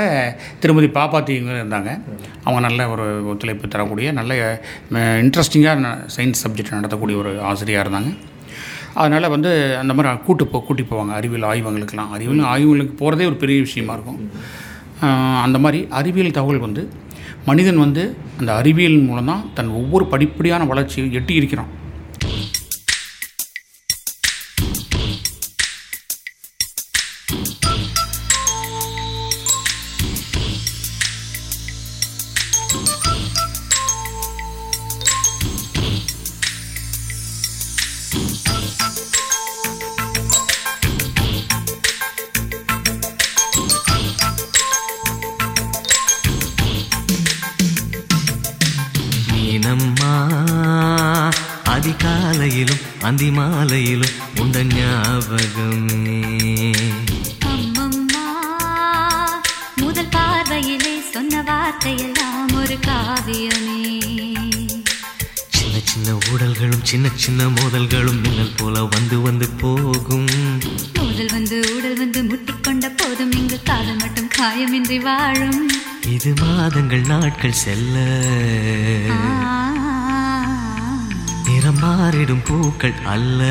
திருமதி 0.63 0.89
பாப்பாத்திங்க 0.99 1.59
இருந்தாங்க. 1.63 1.91
அவங்க 2.45 2.61
நல்ல 2.67 2.89
ஒரு 2.95 3.05
ஒத்துழைப்பு 3.33 3.73
தரக்கூடிய 3.75 4.11
நல்ல 4.21 4.33
இன்ட்ரெஸ்டிங்காக 5.25 5.93
சயின்ஸ் 6.17 6.43
சப்ஜெக்ட் 6.45 6.77
நடத்தக்கூடிய 6.79 7.17
ஒரு 7.23 7.33
ஆசிரியராக 7.51 7.85
இருந்தாங்க. 7.85 8.11
அதனால் 9.01 9.33
வந்து 9.35 9.51
அந்த 9.81 9.93
மாதிரி 9.97 10.23
கூட்டு 10.27 10.45
போ 10.51 10.59
கூட்டி 10.67 10.83
போவாங்க. 10.91 11.13
அறிவியல் 11.19 11.47
ஆய்வகங்களுக்கெல்லாம் 11.49 12.13
அறிவியல் 12.15 12.47
ஆய்வகங்களுக்கு 12.53 12.95
போகிறதே 13.01 13.27
ஒரு 13.31 13.37
பெரிய 13.43 13.59
விஷயமா 13.67 13.95
இருக்கும். 13.97 14.21
அந்த 15.45 15.57
மாதிரி 15.63 15.79
அறிவியல் 15.99 16.37
தகவல் 16.37 16.65
வந்து 16.67 16.83
மனிதன் 17.49 17.83
வந்து 17.85 18.03
அந்த 18.39 18.51
அறிவியல் 18.61 18.97
மூலம் 19.09 19.29
தான் 19.31 19.43
தன் 19.57 19.75
ஒவ்வொரு 19.79 20.05
படிப்படியான 20.13 20.65
வளர்ச்சியை 20.71 21.05
எட்டி 21.19 21.33
இருக்கிறான். 21.41 21.71
அதிகாலையிலும் 51.97 52.81
அந்தி 53.01 53.29
மாலையிலும் 53.29 54.15
உண்ட 54.39 54.63
ஞாபகமே. 54.63 56.19
முதல் 59.75 60.09
பார்வையிலே 60.09 60.93
சொன்ன 61.13 61.41
வார்த்தையெல்லாம் 61.41 62.53
ஒரு 62.55 62.77
காவியமே. 62.87 63.79
சின்ன 65.49 65.77
சின்ன 65.83 66.17
ஊடல்களும் 66.31 66.83
சின்ன 66.83 67.09
சின்ன 67.15 67.43
மோதல்களும் 67.43 68.21
மின்னல் 68.21 68.55
போல 68.57 68.83
வந்து 68.83 69.21
வந்து 69.21 69.49
போகும். 69.49 70.29
முதல் 70.93 71.31
வந்து 71.31 71.59
உடல் 71.77 71.97
வந்து 71.97 72.21
முட்டிக்கொண்ட 72.23 72.91
போதும் 72.97 73.31
இங்கு 73.31 73.59
காதல் 73.63 73.97
மட்டும் 73.97 74.29
காயமின்றி 74.39 74.99
வாழும். 75.01 75.69
இது 76.07 76.33
மாதங்கள் 76.41 77.01
நாட்கள் 77.01 77.61
செல்ல. 77.65 77.97
ஆறிடும் 81.87 82.45
பூக்கள் 82.45 82.97
அல்ல. 83.05 83.41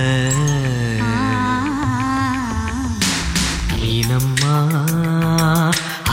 மீனம்மா 3.81 4.57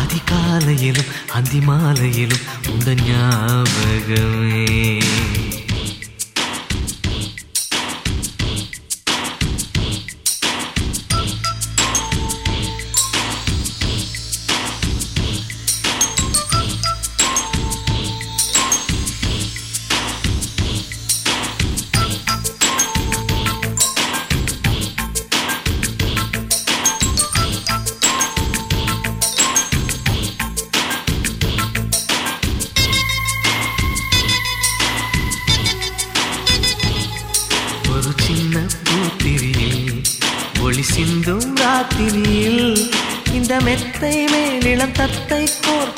அதிகாலையிலும் 0.02 1.12
அந்தி 1.34 1.60
மாலையிலும் 1.60 2.46
உந்த 2.70 2.96
ஞாபகமே. 3.08 4.66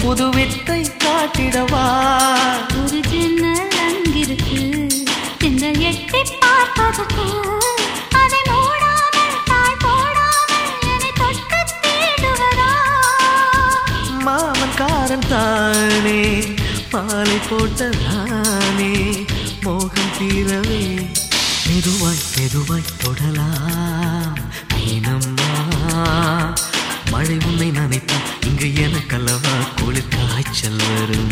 புது 0.06 0.30
வித்தை 0.30 0.82
காட்டிடவா? 1.04 1.86
ஒரு 2.82 3.00
ஜன்னல் 3.12 3.72
அங்கிருக்கு. 3.86 4.60
திங்கள் 5.38 5.80
எட்டி 5.90 6.22
பார்ப்பதற்கு 6.42 7.26
அதை 8.22 8.42
மூடாமல் 8.50 9.38
தாழ் 9.50 9.80
போடாமல் 9.84 10.70
என்னை 10.94 11.12
தொட்டு 11.22 11.60
தேடுவதா? 11.86 12.70
மாமன் 14.26 14.76
காரன் 14.78 15.28
தானே 15.34 16.20
மாலை 16.94 17.40
போட்ட 17.50 17.90
நானே 18.06 18.94
மோகம் 19.64 20.14
தீரவே. 20.20 20.84
மெதுவாய் 21.68 22.24
மெதுவாய் 22.36 22.90
it 30.88 31.10
is. 31.10 31.25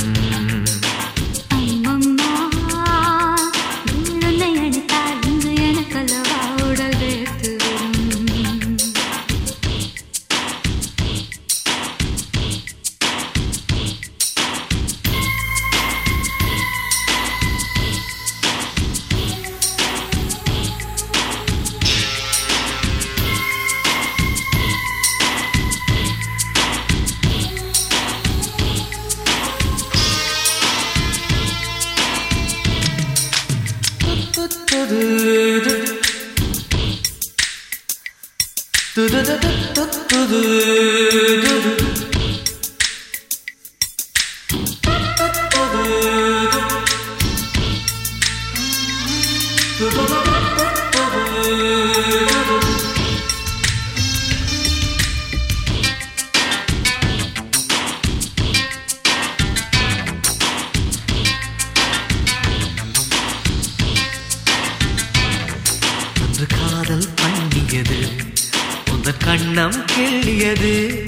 கண்ணம் 69.33 69.85
கிள்ளியது. 69.95 71.05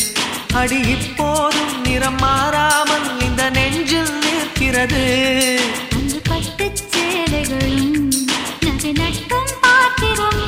அடி 0.54 0.80
இப்போதும் 0.80 1.82
நிறம் 1.82 2.16
மாறாமல் 2.16 3.22
இந்த 3.22 3.50
நெஞ்சில் 3.50 4.14
நிற்கிறது. 4.20 5.04
அங்கு 5.94 6.22
பட்டுச் 6.24 6.82
சேலைகளும் 6.92 8.10
நகை 8.60 8.92
நட்டும் 8.92 9.50
பாத்திரம். 9.62 10.44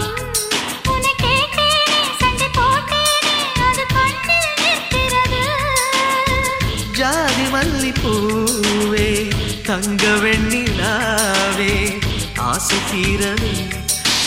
ஜாதி 6.93 7.45
மல்லி 7.53 7.93
பூவே 8.03 9.29
தங்க 9.63 10.07
வெண்ணிலாவே 10.07 12.01
ஆசை 12.35 12.77
தீரவே 12.91 13.69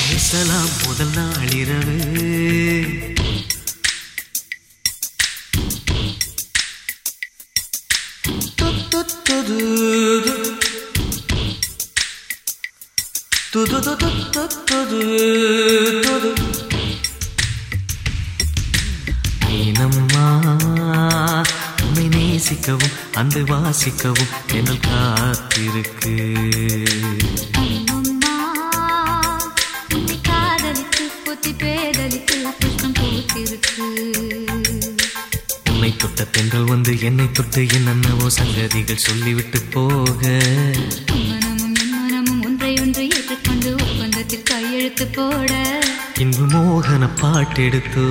பேசலாம் 0.08 0.70
முதல் 0.86 1.14
நாளிரவு 1.14 1.98
துது 15.20 16.30
மீனம்மா 19.46 20.26
உன்னை 21.82 22.04
நேசிக்கவும் 22.16 22.96
அன்பை 23.14 23.42
வாசிக்கவும் 23.42 24.32
என்னல் 24.52 24.82
காத்திருக்கு. 24.86 26.14
உன்னை 35.70 35.96
தொட்ட 35.96 36.24
பெண்கள் 36.24 36.64
வந்து 36.64 37.00
என்னை 37.00 37.32
தொட்டு 37.32 37.66
என்னென்னவோ 37.72 38.28
சங்கதிகள் 38.38 39.04
சொல்லிவிட்டு 39.08 39.60
போக. 39.60 40.22
மோகன 47.10 47.22
பாட்டெடுத்தோ. 47.22 48.06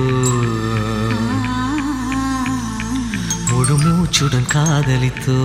முழு 3.50 3.78
மூச்சுடன் 3.78 4.46
காதலித்தோ. 4.46 5.38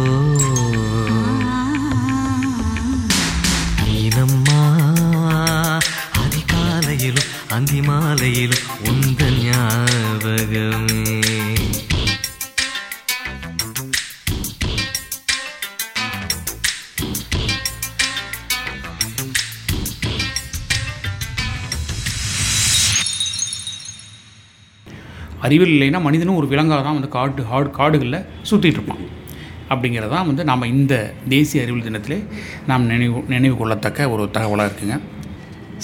மீனம்மா 3.86 4.84
அறிவியல் 25.46 25.76
இல்லைன்னா 25.76 26.02
மனிதனும் 26.08 26.40
ஒரு 26.42 26.50
விலங்காக 26.54 26.82
தான் 26.88 26.98
வந்து 27.00 27.14
காடு 27.18 27.50
ஹாடு 27.52 27.70
காடுகளில் 27.80 28.24
சுற்றிட்டு 28.52 28.80
இருப்பான். 28.80 29.04
அப்படிங்கிறதான் 29.74 30.30
வந்து 30.30 30.44
நாம் 30.52 30.72
இந்த 30.76 30.96
தேசிய 31.36 31.64
அறிவியல் 31.66 31.90
தினத்திலே 31.90 32.22
நாம் 32.72 32.90
நினைவு 32.94 33.20
நினைவு 33.36 33.56
கொள்ளத்தக்க 33.62 34.10
ஒரு 34.16 34.24
தகவலாக 34.38 34.70
இருக்குங்க. 34.70 34.98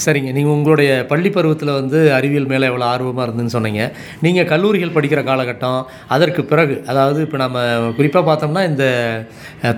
சரிங்க. 0.01 0.29
நீங்கள் 0.35 0.55
உங்களுடைய 0.57 0.91
பள்ளி 1.09 1.29
பருவத்தில் 1.35 1.71
வந்து 1.77 1.99
அறிவியல் 2.17 2.47
மேலே 2.51 2.67
எவ்வளோ 2.69 2.85
ஆர்வமாக 2.91 3.25
இருந்துன்னு 3.27 3.53
சொன்னீங்க. 3.55 3.81
நீங்கள் 4.25 4.47
கல்லூரிகள் 4.51 4.93
படிக்கிற 4.97 5.21
காலகட்டம் 5.29 5.81
அதற்கு 6.15 6.41
பிறகு 6.51 6.75
அதாவது 6.91 7.19
இப்போ 7.25 7.39
நம்ம 7.43 7.65
குறிப்பாக 7.97 8.23
பார்த்தோம்னா 8.29 8.63
இந்த 8.71 8.85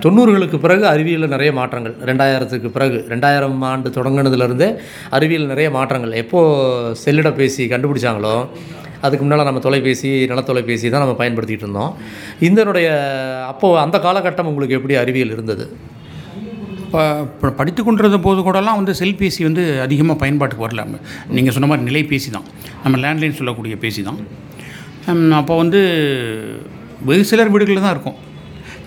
தொண்ணூறுகளுக்கு 0.04 0.60
பிறகு 0.66 0.86
அறிவியலில் 0.92 1.34
நிறைய 1.34 1.52
மாற்றங்கள். 1.60 1.96
ரெண்டாயிரத்துக்கு 2.10 2.70
பிறகு 2.76 3.00
ரெண்டாயிரம் 3.14 3.66
ஆண்டு 3.72 3.96
தொடங்கினதுலேருந்தே 3.98 4.70
அறிவியல் 5.18 5.52
நிறைய 5.54 5.70
மாற்றங்கள். 5.78 6.14
எப்போது 6.24 6.96
செல்லிடப்பேசி 7.04 7.66
கண்டுபிடிச்சாங்களோ 7.74 8.36
அதுக்கு 9.06 9.22
முன்னால் 9.24 9.48
நம்ம 9.48 9.62
தொலைபேசி 9.66 10.10
நிலத்தொலைபேசி 10.32 10.92
தான் 10.94 11.04
நம்ம 11.04 11.16
பயன்படுத்திகிட்டு 11.20 11.66
இருந்தோம். 11.66 11.92
இதனுடைய 12.48 12.88
அப்போது 13.50 13.80
அந்த 13.84 13.96
காலகட்டம் 14.06 14.50
உங்களுக்கு 14.52 14.78
எப்படி 14.78 14.96
அறிவியல் 15.02 15.34
இருந்தது? 15.36 15.66
இப்போ 16.84 17.02
இப்போ 17.26 17.48
படித்து 17.60 17.82
கொண்டிருந்த 17.86 18.18
போது 18.26 18.40
கூடலாம் 18.46 18.78
வந்து 18.80 18.92
செல்பேசி 18.98 19.40
வந்து 19.48 19.62
அதிகமாக 19.86 20.16
பயன்பாட்டுக்கு 20.22 20.66
வரல. 20.66 20.82
நீங்கள் 21.36 21.54
சொன்ன 21.56 21.68
மாதிரி 21.70 21.88
நிலைபேசி 21.90 22.30
தான். 22.36 22.46
நம்ம 22.84 23.00
லேண்ட்லைன் 23.04 23.38
சொல்லக்கூடிய 23.40 23.76
பேசி 23.84 24.02
தான். 24.08 24.20
அப்போ 25.40 25.54
வந்து 25.62 25.80
வெகு 27.08 27.24
சிலர் 27.30 27.52
வீடுகளில் 27.54 27.84
தான் 27.86 27.94
இருக்கும். 27.96 28.18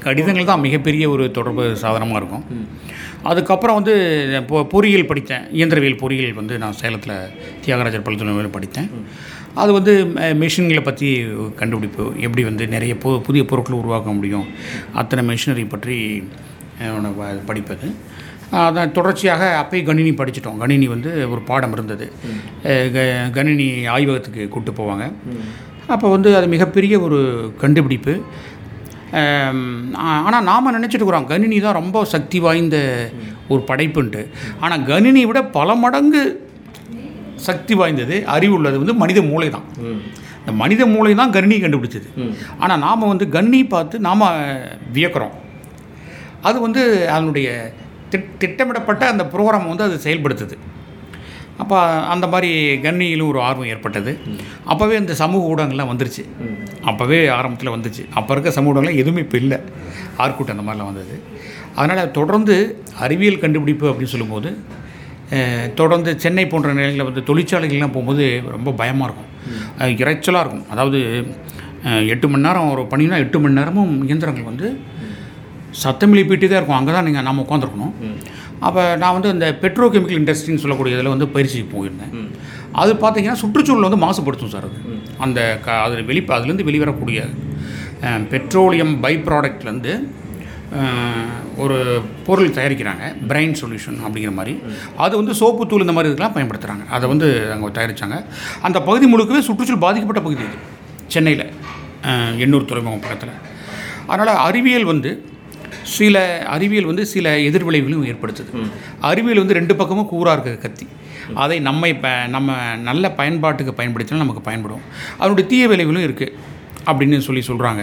கடிதங்கள் 0.06 0.50
தான் 0.50 0.64
மிகப்பெரிய 0.66 1.06
ஒரு 1.14 1.24
தொடர்பு 1.38 1.64
சாதனமாக 1.82 2.20
இருக்கும். 2.22 2.44
அதுக்கப்புறம் 3.32 3.78
வந்து 3.80 3.94
இப்போ 4.42 4.58
பொறியியல் 4.74 5.10
படித்தேன். 5.10 5.46
இயந்திரவியல் 5.58 6.02
பொறியியல் 6.02 6.38
வந்து 6.40 6.56
நான் 6.64 6.78
சேலத்தில் 6.82 7.16
தியாகராஜர் 7.66 8.06
பல்கலைக்கழகத்தில் 8.08 8.56
படித்தேன். 8.58 8.90
அது 9.58 9.74
வந்து 9.74 10.06
மிஷின்களை 10.16 10.82
பற்றி 10.82 11.26
கண்டுபிடிப்பு 11.56 12.12
எப்படி 12.20 12.44
வந்து 12.44 12.68
நிறைய 12.68 12.96
பு 12.96 13.22
புதிய 13.22 13.46
பொருட்களை 13.46 13.80
உருவாக்க 13.80 14.12
முடியும் 14.12 14.46
அத்தனை 14.94 15.36
மிஷினரி 15.36 15.70
பற்றி 15.70 16.28
உனக்கு 16.98 17.42
படிப்பது. 17.46 17.92
அதான் 18.52 18.92
தொடர்ச்சியாக 18.92 19.66
அப்பயே 19.66 19.84
கணினி 19.84 20.12
படிச்சிட்டோம். 20.12 20.58
கணினி 20.58 20.88
வந்து 20.88 21.30
ஒரு 21.30 21.42
பாடம் 21.42 21.72
இருந்தது. 21.72 22.12
க- 22.64 23.30
கணினி 23.34 23.86
ஆய்வகத்துக்கு 23.86 24.48
கூப்பிட்டு 24.48 24.84
போவாங்க. 24.84 25.12
அப்போ 25.88 26.10
வந்து 26.10 26.36
அது 26.36 26.48
மிகப்பெரிய 26.48 27.00
ஒரு 27.00 27.54
கண்டுபிடிப்பு. 27.58 28.22
ஆனால் 29.94 30.44
நாம் 30.44 30.84
நினச்சிட்டு 30.84 30.94
இருக்கிறோம் 30.94 31.28
கணினி 31.28 31.60
தான் 31.60 31.74
ரொம்ப 31.74 32.06
சக்தி 32.06 32.40
வாய்ந்த 32.40 33.10
ஒரு 33.48 33.64
படைப்புன்ட்டு. 33.68 34.28
ஆனால் 34.60 34.86
கணினி 34.86 35.26
விட 35.26 35.44
பல 35.44 35.76
மடங்கு 35.76 36.47
சக்தி 37.48 37.74
வாய்ந்தது 37.80 38.16
அறிவு 38.36 38.54
உள்ளது 38.58 38.78
வந்து 38.82 38.96
மனித 39.02 39.20
மூளை 39.32 39.50
தான் 39.56 39.68
இந்த 40.42 40.54
மனித 40.62 40.82
மூளை 40.94 41.12
தான் 41.20 41.34
கணினி 41.36 41.56
கண்டுபிடிச்சது 41.64 42.10
ஆனால் 42.64 42.82
நாம் 42.86 43.12
வந்து 43.12 43.26
கணினி 43.36 43.60
பார்த்து 43.74 43.96
நாம் 44.08 44.24
வியக்கிறோம். 44.96 45.36
அது 46.48 46.58
வந்து 46.66 46.82
அதனுடைய 47.16 47.48
திட் 48.12 48.30
திட்டமிடப்பட்ட 48.42 49.04
அந்த 49.14 49.24
ப்ரோக்ராம் 49.34 49.70
வந்து 49.72 49.86
அது 49.88 49.96
செயல்படுத்துது. 50.06 50.58
அப்போ 51.62 51.78
அந்த 52.14 52.26
மாதிரி 52.34 52.50
கண்ணியிலும் 52.86 53.30
ஒரு 53.32 53.40
ஆர்வம் 53.48 53.70
ஏற்பட்டது. 53.74 54.12
அப்போவே 54.72 54.96
இந்த 55.04 55.14
சமூக 55.22 55.52
ஊடகங்கள்லாம் 55.52 55.92
வந்துருச்சு. 55.92 56.24
அப்போவே 56.90 57.20
ஆரம்பத்தில் 57.38 57.74
வந்துச்சு. 57.76 58.04
அப்போ 58.20 58.32
இருக்க 58.34 58.52
சமூக 58.58 58.72
ஊடகங்கள்லாம் 58.72 59.02
எதுவுமே 59.04 59.24
இப்போ 59.26 59.38
இல்லை. 59.44 59.60
ஆர்குட் 60.26 60.54
அந்த 60.56 60.66
மாதிரிலாம் 60.68 60.92
வந்தது. 60.92 61.16
அதனால் 61.80 62.14
தொடர்ந்து 62.20 62.56
அறிவியல் 63.06 63.42
கண்டுபிடிப்பு 63.44 63.88
அப்படின்னு 63.90 64.14
சொல்லும்போது 64.16 64.52
தொடர்ந்து 65.76 66.12
சென்னை 66.20 66.46
போன்ற 66.48 66.70
நிலைகளில் 66.74 67.06
வந்து 67.06 67.22
தொழிற்சாலைகள்லாம் 67.24 67.94
போகும்போது 67.94 68.26
ரொம்ப 68.52 68.72
பயமாக 68.74 69.08
இருக்கும். 69.08 69.30
அஹ், 69.80 69.94
இரைச்சலாக 70.00 70.44
இருக்கும். 70.44 70.66
அதாவது 70.70 71.00
எட்டு 72.14 72.28
மணி 72.28 72.46
நேரம் 72.46 72.72
ஒரு 72.72 72.84
பணினா 72.92 73.18
எட்டு 73.20 73.40
மணி 73.40 73.54
நேரமும் 73.54 73.94
இயந்திரங்கள் 74.06 74.44
வந்து 74.44 74.68
சத்தம் 75.78 76.14
எழுப்பிட்டு 76.14 76.48
தான் 76.48 76.60
இருக்கும். 76.60 76.78
அங்கே 76.78 76.92
தான் 76.92 77.06
நீங்கள் 77.06 77.24
நாம் 77.24 77.44
உட்காந்துருக்கணும் 77.44 77.94
அப்போ 78.62 78.84
நான் 78.96 79.16
வந்து 79.16 79.30
இந்த 79.30 79.48
பெட்ரோ 79.62 79.88
கெமிக்கல் 79.90 80.20
இண்டஸ்ட்ரின்னு 80.20 80.62
சொல்லக்கூடிய 80.62 80.96
இதில் 80.96 81.14
வந்து 81.14 81.28
பயிற்சிக்கு 81.28 81.68
போயிருந்தேன். 81.74 82.14
அது 82.76 82.92
பார்த்தீங்கன்னா 82.96 83.40
சுற்றுச்சூழல் 83.42 83.88
வந்து 83.88 84.04
மாசுபடுத்தும் 84.04 84.54
சார் 84.54 84.66
அது. 84.66 84.80
அந்த 85.20 85.40
க 85.62 85.78
அதில் 85.84 86.06
வெளி 86.06 86.22
அதுலேருந்து 86.30 86.66
வெளிவரக்கூடிய 86.66 87.20
பெட்ரோலியம் 88.32 88.94
பை 89.00 89.14
ப்ராடக்ட்லேருந்து 89.26 89.94
ஒரு 91.64 91.78
பொருள் 92.26 92.56
தயாரிக்கிறாங்க 92.58 93.04
பிரைன் 93.30 93.56
சொல்யூஷன் 93.62 94.00
அப்படிங்கிற 94.06 94.32
மாதிரி. 94.40 94.54
அது 95.04 95.14
வந்து 95.20 95.34
சோப்பு 95.42 95.68
தூள் 95.72 95.86
இந்த 95.86 95.96
மாதிரி 95.98 96.12
இதெல்லாம் 96.12 96.36
பயன்படுத்துகிறாங்க 96.38 96.86
அதை 96.96 97.06
வந்து 97.14 97.28
அங்கே 97.54 97.70
தயாரித்தாங்க 97.78 98.18
அந்த 98.68 98.78
பகுதி 98.90 99.06
முழுக்கவே 99.14 99.42
சுற்றுச்சூழல் 99.48 99.86
பாதிக்கப்பட்ட 99.86 100.22
பகுதி 100.28 100.44
இது. 100.48 100.58
சென்னையில் 101.16 101.46
எண்ணூர் 102.46 102.70
துறைமுகம் 102.72 103.04
பக்கத்தில். 103.06 103.34
அதனால் 104.12 104.42
அறிவியல் 104.48 104.88
வந்து 104.92 105.12
சில 105.96 106.18
அறிவியல் 106.56 106.90
வந்து 106.90 107.04
சில 107.14 107.36
எதிர்விளைவுகளையும் 107.50 108.08
ஏற்படுத்துது. 108.12 108.52
அறிவியல் 109.10 109.42
வந்து 109.44 109.58
ரெண்டு 109.60 109.74
பக்கமும் 109.80 110.10
கூறாக 110.12 110.36
இருக்க 110.38 110.66
கத்தி. 110.66 110.88
அதை 111.44 111.58
நம்மை 111.70 111.92
ப 112.04 112.12
நம்ம 112.36 112.58
நல்ல 112.90 113.12
பயன்பாட்டுக்கு 113.20 113.74
பயன்படுத்தினா 113.80 114.24
நமக்கு 114.26 114.44
பயன்படும். 114.50 114.84
அதனுடைய 115.22 115.46
தீய 115.54 115.64
விளைவுகளும் 115.72 116.06
இருக்குது 116.08 116.36
அப்படின்னு 116.90 117.26
சொல்லி 117.30 117.44
சொல்கிறாங்க 117.50 117.82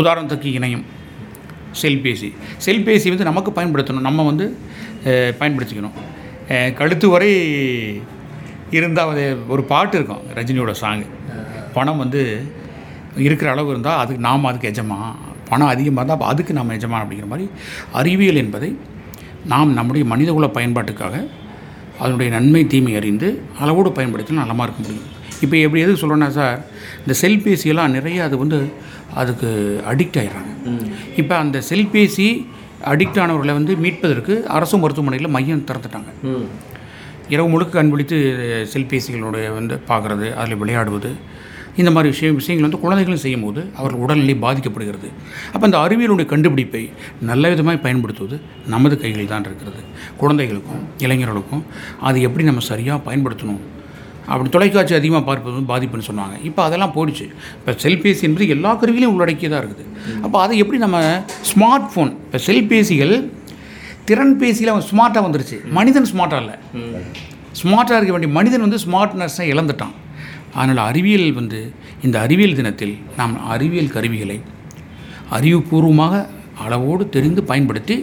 உதாரணத்துக்கு 0.00 0.48
இணையம். 0.58 0.84
செல்பேசி. 1.80 2.28
செல்பேசி 2.66 3.08
வந்து 3.12 3.28
நமக்கு 3.30 3.50
பயன்படுத்தணும். 3.58 4.06
நம்ம 4.08 4.24
வந்து 4.30 4.46
பயன்படுத்திக்கணும். 5.40 5.96
கழுத்து 6.78 7.06
வரை 7.14 7.30
இருந்தால் 8.78 9.10
அது 9.12 9.24
ஒரு 9.54 9.62
பாட்டு 9.72 9.96
இருக்கும் 9.98 10.22
ரஜினியோட 10.38 10.72
சாங்கு 10.82 11.08
பணம் 11.76 12.00
வந்து 12.02 12.22
இருக்கிற 13.26 13.48
அளவு 13.54 13.70
இருந்தால் 13.72 14.00
அதுக்கு 14.02 14.22
நாம் 14.28 14.48
அதுக்கு 14.50 14.70
எஜமா. 14.72 14.98
பணம் 15.50 15.70
அதிகமாக 15.72 16.00
இருந்தால் 16.00 16.16
அப்போ 16.18 16.28
அதுக்கு 16.32 16.52
நாம் 16.58 16.76
எஜமா 16.78 16.98
அப்படிங்கிற 17.02 17.28
மாதிரி 17.32 17.46
அறிவியல் 18.00 18.40
என்பதை 18.42 18.70
நாம் 19.52 19.76
நம்முடைய 19.78 20.04
மனிதகுல 20.12 20.46
பயன்பாட்டுக்காக 20.56 21.16
அதனுடைய 22.02 22.28
நன்மை 22.36 22.62
தீமை 22.72 22.92
அறிந்து 23.00 23.28
அளவோடு 23.62 23.90
பயன்படுத்தினா 23.98 24.42
நலமாக 24.44 24.66
இருக்க 24.66 24.80
முடியும். 24.84 25.08
இப்போ 25.44 25.56
எப்படி 25.64 25.82
எதுக்கு 25.84 26.02
சொல்கிறேன்னா 26.02 26.28
சார் 26.38 26.58
இந்த 27.02 27.14
செல்பேசியெல்லாம் 27.22 27.94
நிறைய 27.96 28.18
அது 28.28 28.36
வந்து 28.42 28.58
அதுக்கு 29.20 29.48
அடிக்ட் 29.90 30.18
ஆகிடுறாங்க 30.20 30.52
இப்போ 31.20 31.34
அந்த 31.44 31.58
செல்பேசி 31.68 32.26
அடிக்ட் 32.90 33.20
ஆனவர்களை 33.22 33.52
வந்து 33.58 33.72
மீட்பதற்கு 33.84 34.34
அரசு 34.56 34.76
மருத்துவமனையில் 34.82 35.34
மையம் 35.36 35.66
திறந்துட்டாங்க. 35.68 36.10
இரவு 37.34 37.48
முழுக்க 37.52 37.72
கண்பிடித்து 37.78 38.16
செல்பேசிகளோட 38.72 39.36
வந்து 39.58 39.74
பார்க்குறது 39.90 40.28
அதில் 40.40 40.60
விளையாடுவது 40.62 41.10
இந்த 41.80 41.90
மாதிரி 41.94 42.08
விஷயம் 42.12 42.38
விஷயங்கள் 42.38 42.66
வந்து 42.66 42.80
குழந்தைகளும் 42.82 43.22
செய்யும்போது 43.24 43.60
அவர்கள் 43.80 44.02
உடல்நிலை 44.04 44.34
பாதிக்கப்படுகிறது. 44.44 45.08
அப்போ 45.52 45.64
அந்த 45.68 45.78
அறிவியலுடைய 45.84 46.26
கண்டுபிடிப்பை 46.32 46.82
நல்ல 47.30 47.50
விதமாக 47.52 47.78
பயன்படுத்துவது 47.86 48.38
நமது 48.74 48.96
கைகளில் 49.02 49.32
தான் 49.34 49.46
இருக்கிறது. 49.48 49.82
குழந்தைகளுக்கும் 50.22 50.82
இளைஞர்களுக்கும் 51.04 51.64
அது 52.08 52.20
எப்படி 52.28 52.46
நம்ம 52.50 52.64
சரியாக 52.72 53.00
பயன்படுத்தணும்? 53.08 53.62
அப்படி 54.30 54.48
தொலைக்காட்சி 54.54 54.94
அதிகமாக 54.98 55.24
பார்ப்பது 55.28 55.54
வந்து 55.56 55.70
பாதிப்புன்னு 55.72 56.08
சொன்னாங்க. 56.08 56.34
இப்போ 56.48 56.60
அதெல்லாம் 56.66 56.92
போயிடுச்சு. 56.96 57.26
இப்போ 57.58 57.72
செல்பேசி 57.84 58.22
என்பது 58.28 58.48
எல்லா 58.56 58.70
கருவிகளையும் 58.80 59.14
உள்ளடக்கியதாக 59.14 59.62
இருக்குது. 59.62 59.86
அப்போ 60.24 60.36
அதை 60.44 60.56
எப்படி 60.62 60.78
நம்ம 60.84 60.98
ஸ்மார்ட் 61.50 61.88
ஃபோன் 61.92 62.12
இப்போ 62.26 62.40
செல்பேசிகள் 62.48 63.14
திறன் 64.10 64.36
பேசியில் 64.42 64.72
அவன் 64.74 64.86
ஸ்மார்ட்டாக 64.90 65.24
வந்துருச்சு. 65.26 65.58
மனிதன் 65.78 66.08
ஸ்மார்ட்டாக 66.12 66.42
இல்லை. 66.44 66.56
ஸ்மார்ட்டாக 67.60 67.98
இருக்க 67.98 68.14
வேண்டிய 68.14 68.32
மனிதன் 68.38 68.64
வந்து 68.66 68.80
ஸ்மார்ட்னஸ்ஸை 68.86 69.46
இழந்துட்டான். 69.54 69.94
அதனால் 70.58 70.80
அறிவியல் 70.90 71.28
வந்து 71.40 71.60
இந்த 72.06 72.16
அறிவியல் 72.26 72.58
தினத்தில் 72.60 72.94
நாம் 73.18 73.34
அறிவியல் 73.54 73.92
கருவிகளை 73.96 74.38
அறிவுபூர்வமாக 75.36 76.14
அளவோடு 76.64 77.04
தெரிந்து 77.16 77.42
பயன்படுத்தி 77.50 77.96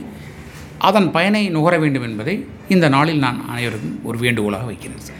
அதன் 0.87 1.09
பயனை 1.15 1.41
நுகர 1.55 1.73
வேண்டும் 1.83 2.05
என்பதை 2.09 2.35
இந்த 2.75 2.85
நாளில் 2.95 3.23
நான் 3.25 3.39
அனைவருக்கும் 3.51 3.97
ஒரு 4.09 4.17
வேண்டுகோளாக 4.23 4.65
வைக்கிறேன் 4.71 5.03
சார். 5.07 5.17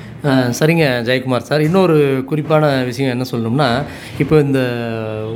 சரிங்க 0.57 0.85
ஜெயக்குமார் 1.07 1.45
சார். 1.49 1.61
இன்னொரு 1.65 1.95
குறிப்பான 2.29 2.63
விஷயம் 2.87 3.11
என்ன 3.13 3.25
சொல்லணும்னா 3.29 3.67
இப்போ 4.23 4.35
இந்த 4.45 4.61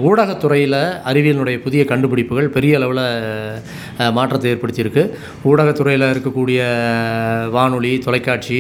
ஊடகத்துறையில் 0.08 0.78
அறிவியலினுடைய 1.10 1.58
புதிய 1.66 1.82
கண்டுபிடிப்புகள் 1.92 2.48
பெரிய 2.56 2.80
அளவில் 2.80 3.04
மாற்றத்தை 4.18 4.48
ஏற்படுத்தியிருக்கு. 4.54 5.04
ஊடகத்துறையில் 5.50 6.06
இருக்கக்கூடிய 6.14 6.64
வானொலி 7.56 7.92
தொலைக்காட்சி 8.06 8.60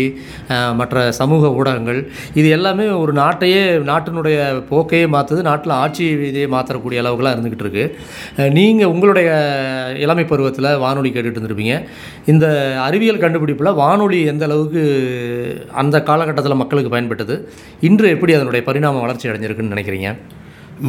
மற்ற 0.81 1.03
சமூக 1.19 1.49
ஊடகங்கள் 1.59 1.99
இது 2.39 2.47
எல்லாமே 2.57 2.85
ஒரு 3.01 3.15
நாட்டையே 3.21 3.61
நாட்டினுடைய 3.91 4.37
போக்கையே 4.71 5.09
மாற்றுது 5.15 5.43
நாட்டில் 5.49 5.75
ஆட்சி 5.81 6.05
இதையே 6.29 6.47
மாற்றக்கூடிய 6.55 7.03
அளவுகளாக 7.03 7.35
இருந்துக்கிட்டு 7.35 7.67
இருக்குது 7.67 8.49
நீங்கள் 8.59 8.93
உங்களுடைய 8.93 9.29
இளமை 10.05 10.27
பருவத்தில் 10.31 10.71
வானொலி 10.85 11.11
கேட்டுகிட்டு 11.11 11.41
இருந்திருப்பீங்க. 11.41 11.77
இந்த 12.33 12.45
அறிவியல் 12.87 13.23
கண்டுபிடிப்பில் 13.25 13.77
வானொலி 13.83 14.21
எந்த 14.33 14.43
அளவுக்கு 14.49 14.81
அந்த 15.83 15.97
காலகட்டத்தில் 16.13 16.61
மக்களுக்கு 16.61 16.93
பயன்பட்டது. 16.95 17.37
இன்று 17.89 18.07
எப்படி 18.15 18.33
அதனுடைய 18.39 18.63
பரிணாம 18.69 19.01
வளர்ச்சி 19.05 19.29
அடைஞ்சிருக்குன்னு 19.31 19.75
நினைக்கிறீங்க? 19.75 20.09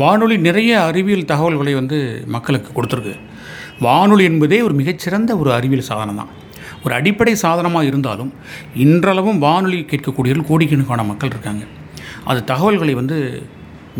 வானொலி 0.00 0.36
நிறைய 0.46 0.72
அறிவியல் 0.88 1.30
தகவல்களை 1.32 1.72
வந்து 1.80 1.98
மக்களுக்கு 2.34 2.70
கொடுத்துருக்கு. 2.76 3.14
வானொலி 3.86 4.24
என்பதே 4.30 4.58
ஒரு 4.66 4.74
மிகச்சிறந்த 4.80 5.32
ஒரு 5.42 5.50
அறிவியல் 5.58 5.88
சாதனம் 5.88 6.18
தான். 6.20 6.30
ஒரு 6.84 6.92
அடிப்படை 6.98 7.32
சாதனமாக 7.42 7.88
இருந்தாலும் 7.90 8.30
இன்றளவும் 8.84 9.38
வானொலி 9.44 9.78
கேட்கக்கூடியவர்கள் 9.90 10.50
கோடிக்கணக்கான 10.50 11.04
மக்கள் 11.10 11.32
இருக்காங்க. 11.34 11.64
அது 12.30 12.40
தகவல்களை 12.50 12.94
வந்து 13.00 13.18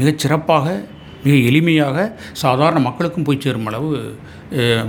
மிகச்சிறப்பாக 0.00 0.66
மிக 1.24 1.34
எளிமையாக 1.50 2.06
சாதாரண 2.42 2.78
மக்களுக்கும் 2.87 3.26
போய் 3.28 3.42
சேரும் 3.44 3.68
அளவு 3.70 3.90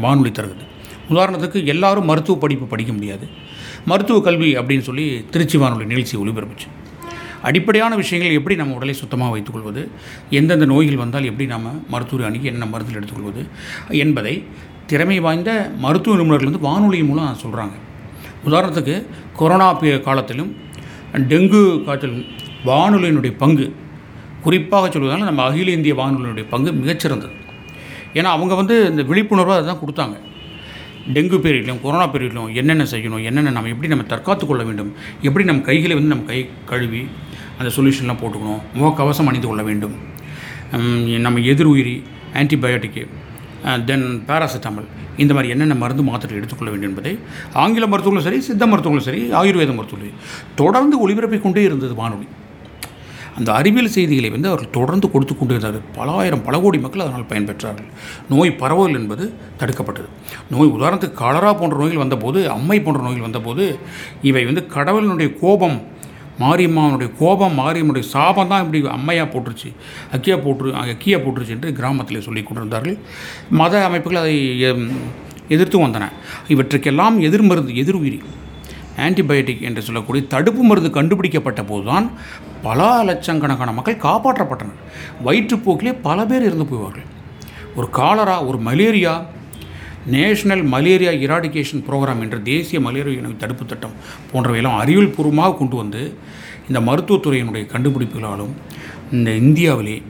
வானொலி 0.06 0.32
தருகிறது 0.40 0.66
உதாரணத்துக்கு 1.14 1.60
எல்லாரும் 1.74 2.10
மருத்துவ 2.12 2.38
படிப்பு 2.44 2.66
படிக்க 2.74 2.92
முடியாது. 2.98 3.26
மருத்துவ 3.90 4.20
கல்வி 4.22 4.50
அப்படின்னு 4.60 4.86
சொல்லி 4.90 5.26
திருச்சி 5.32 5.58
வானொலி 5.58 5.86
நிகழ்ச்சி 5.86 6.18
ஒளிபரப்புச்சு. 6.18 6.68
அடிப்படையான 7.48 7.96
விஷயங்கள் 7.96 8.38
எப்படி 8.38 8.56
நம்ம 8.56 8.76
உடலை 8.76 8.94
சுத்தமாக 8.94 9.32
வைத்துக்கொள்வது 9.32 9.82
எந்தெந்த 10.30 10.66
நோய்கள் 10.66 11.02
வந்தால் 11.04 11.24
எப்படி 11.24 11.46
நாம் 11.50 11.90
மருத்துவரை 11.90 12.30
அணுகி 12.30 12.48
என்ன 12.52 12.66
மருந்துகள் 12.66 13.02
எடுத்துக்கொள்வது 13.02 13.44
என்பதை 14.04 14.44
திறமை 14.86 15.20
வாய்ந்த 15.20 15.52
மருத்துவ 15.78 16.18
நிபுணர்கள் 16.18 16.52
வந்து 16.52 16.60
வானொலி 16.60 17.04
மூலம் 17.04 17.38
சொல்கிறாங்க 17.44 17.76
உதாரணத்துக்கு 18.46 18.96
கொரோனா 19.34 19.70
காலத்திலும் 20.08 20.52
டெங்கு 21.32 21.62
காய்ச்சலும் 21.84 22.26
வானொலியினுடைய 22.66 23.34
பங்கு 23.38 23.76
குறிப்பாக 24.42 24.88
சொல்வதால் 24.88 25.30
நம்ம 25.30 25.44
அகில 25.44 25.72
இந்திய 25.72 25.94
வானொலியினுடைய 25.96 26.46
பங்கு 26.50 26.72
மிகச்சிறந்தது. 26.72 27.36
ஏன்னா 28.14 28.32
அவங்க 28.38 28.56
வந்து 28.56 28.76
இந்த 28.90 29.04
விழிப்புணர்வை 29.04 29.56
அதுதான் 29.56 29.82
கொடுத்தாங்க. 29.84 30.18
டெங்கு 31.14 31.38
பீரியட்லையும் 31.46 31.82
கொரோனா 31.82 32.06
பீரியட்லையும் 32.14 32.54
என்னென்ன 32.60 32.84
செய்யணும் 32.92 33.24
என்னென்ன 33.30 33.52
நம்ம 33.56 33.72
எப்படி 33.74 33.90
நம்ம 33.92 34.06
தற்காத்து 34.14 34.46
கொள்ள 34.46 34.64
வேண்டும் 34.68 34.90
எப்படி 35.28 35.46
நம்ம 35.50 35.62
கைகளை 35.68 35.96
வந்து 35.98 36.12
நம்ம 36.14 36.26
கை 36.32 36.40
கழுவி 36.72 37.02
அந்த 37.60 37.70
சொல்யூஷன்லாம் 37.76 38.20
போட்டுக்கணும் 38.22 38.62
முகக்கவசம் 38.80 39.30
அணிந்து 39.32 39.48
கொள்ள 39.48 39.64
வேண்டும். 39.70 39.96
நம்ம 41.26 41.40
எதிர் 41.52 41.70
உயிரி 41.74 41.96
ஆன்டிபயோட்டிக்கு 42.42 43.04
தென் 43.90 44.08
பேராசிட்டமல் 44.30 44.88
இந்த 45.24 45.34
மாதிரி 45.34 45.52
என்னென்ன 45.54 45.76
மருந்து 45.84 46.04
மாத்திரை 46.08 46.38
எடுத்துக்கொள்ள 46.40 46.72
வேண்டும் 46.74 46.90
என்பதை 46.90 47.14
ஆங்கில 47.64 47.86
மருத்துவங்களும் 47.92 48.30
சரி 48.30 48.42
சித்த 48.48 48.64
மருத்துவங்களும் 48.72 49.10
சரி 49.10 49.22
ஆயுர்வேத 49.42 49.74
மருத்துவங்களும் 49.78 50.20
தொடர்ந்து 50.62 50.98
ஒளிபரப்பிக் 51.04 51.46
கொண்டே 51.46 51.64
இருந்தது 51.70 51.96
வானொலி. 52.02 52.28
அந்த 53.38 53.50
அறிவியல் 53.60 53.94
செய்திகளை 53.96 54.30
வந்து 54.34 54.50
அவர்கள் 54.52 54.76
தொடர்ந்து 54.78 55.08
கொடுத்து 55.14 55.34
கொண்டிருந்தார்கள். 55.38 55.86
பல 55.98 56.08
ஆயிரம் 56.20 56.44
பல 56.48 56.60
கோடி 56.64 56.78
மக்கள் 56.84 57.04
அதனால் 57.06 57.28
பயன்பெற்றார்கள். 57.32 57.90
நோய் 58.34 58.52
பரவல் 58.62 58.98
என்பது 59.00 59.26
தடுக்கப்பட்டது. 59.62 60.10
நோய் 60.54 60.74
உதாரணத்துக்கு 60.78 61.22
காலரா 61.24 61.52
போன்ற 61.62 61.78
நோய்கள் 61.82 62.04
வந்தபோது 62.04 62.42
அம்மை 62.56 62.78
போன்ற 62.86 63.02
நோய்கள் 63.08 63.28
வந்தபோது 63.28 63.66
இவை 64.30 64.44
வந்து 64.52 64.64
கடவுளினுடைய 64.76 65.32
கோபம் 65.44 65.78
மாரியம்மாவனுடைய 66.44 67.10
கோபம் 67.20 67.54
மாரியம்மனுடைய 67.60 68.06
சாபம் 68.14 68.50
தான் 68.52 68.64
இப்படி 68.64 68.80
அம்மையாக 68.96 69.28
போட்டுருச்சு 69.34 69.70
அக்கியா 70.16 70.38
போட்டு 70.46 70.74
அக்கியா 70.94 71.18
போட்டுருச்சு 71.26 71.56
என்று 71.58 71.70
கிராமத்தில் 71.78 72.26
சொல்லி 72.26 72.42
கொண்டிருந்தார்கள். 72.44 72.98
மத 73.62 73.84
அமைப்புகள் 73.90 74.22
அதை 74.24 74.36
எதிர்த்து 75.56 75.78
வந்தன. 75.86 76.06
இவற்றுக்கெல்லாம் 76.54 77.18
எதிர்மருந்து 77.28 77.74
எதிர் 77.84 78.00
உயிரி. 78.02 78.20
ஆன்டிபயோட்டிக் 78.98 79.62
என்று 79.62 79.82
சொல்லக்கூடிய 79.82 80.28
தடுப்பு 80.28 80.64
மருந்து 80.64 80.90
கண்டுபிடிக்கப்பட்ட 80.90 81.64
போதுதான் 81.64 82.12
பல 82.64 83.04
லட்சக்கணக்கான 83.04 83.72
மக்கள் 83.72 83.98
காப்பாற்றப்பட்டனர். 83.98 84.74
வயிற்றுப்போக்கிலே 85.26 85.96
பல 86.02 86.26
பேர் 86.26 86.44
இறந்து 86.44 86.64
போவார்கள் 86.64 87.06
ஒரு 87.76 87.90
காலரா 87.90 88.44
ஒரு 88.44 88.58
malaria 88.58 89.26
national 90.06 90.64
malaria 90.64 91.12
eradication 91.12 91.84
programme 91.90 92.20
என்ற 92.20 92.38
தேசிய 92.38 92.80
மலேரியா 92.80 93.22
நோய் 93.22 93.38
தடுப்பு 93.38 93.66
திட்டம் 93.66 93.92
போன்றவையெல்லாம் 94.34 94.78
அறிவியல் 94.78 95.10
பூர்வமாக 95.10 95.54
கொண்டு 95.54 95.76
வந்து 95.76 96.18
இந்த 96.68 96.80
மருத்துவத்துறையினுடைய 96.80 97.66
கண்டுபிடிப்புகளாலும் 97.66 98.52
இந்த 99.12 99.32
இந்தியாவிலே 99.32 100.02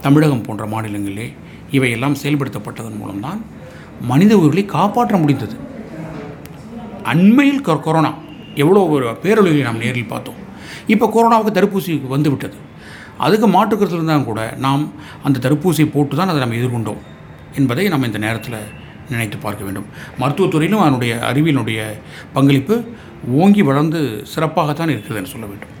தமிழகம் 0.00 0.42
போன்ற 0.42 0.66
மாநிலங்களிலே 0.66 1.32
இவையெல்லாம் 1.70 2.16
செயல்படுத்தப்பட்டதன் 2.22 2.98
மூலம்தான் 2.98 3.44
மனித 4.00 4.38
உயிர்களை 4.38 4.64
காப்பாற்ற 4.64 5.16
முடிந்தது. 5.16 5.56
அண்மையில் 7.02 7.66
கொ- 7.66 7.80
கொரோனா 7.80 8.14
எவ்வளோ 8.62 8.82
ஒரு 8.94 9.06
பேரொழிவை 9.24 9.62
நாம் 9.68 9.82
நேரில் 9.84 10.12
பார்த்தோம். 10.12 10.38
இப்போ 10.94 11.06
கொரோனாவுக்கு 11.14 11.56
தடுப்பூசி 11.58 11.92
வந்துவிட்டது. 12.14 12.56
அதுக்கு 13.24 13.46
மாற்றுக்கருத்தில் 13.56 14.00
இருந்தாலும் 14.00 14.28
கூட 14.30 14.40
நாம் 14.66 14.84
அந்த 15.26 15.42
தடுப்பூசியை 15.44 15.88
போட்டு 15.96 16.14
தான் 16.20 16.30
அதை 16.32 16.40
நம்ம 16.44 16.58
எதிர்கொண்டோம் 16.60 17.02
என்பதை 17.60 17.84
நம்ம 17.92 18.06
இந்த 18.10 18.20
நேரத்தில் 18.26 18.58
நினைத்து 19.12 19.38
பார்க்க 19.44 19.66
வேண்டும். 19.66 19.86
மருத்துவத்துறையிலும் 20.20 20.82
அதனுடைய 20.84 21.14
அறிவியலுடைய 21.30 21.80
பங்களிப்பு 22.36 22.76
ஓங்கி 23.42 23.62
வளர்ந்து 23.68 24.00
சிறப்பாகத்தான் 24.34 24.92
இருக்குதுன்னு 24.94 25.32
சொல்ல 25.34 25.46
வேண்டும். 25.50 25.73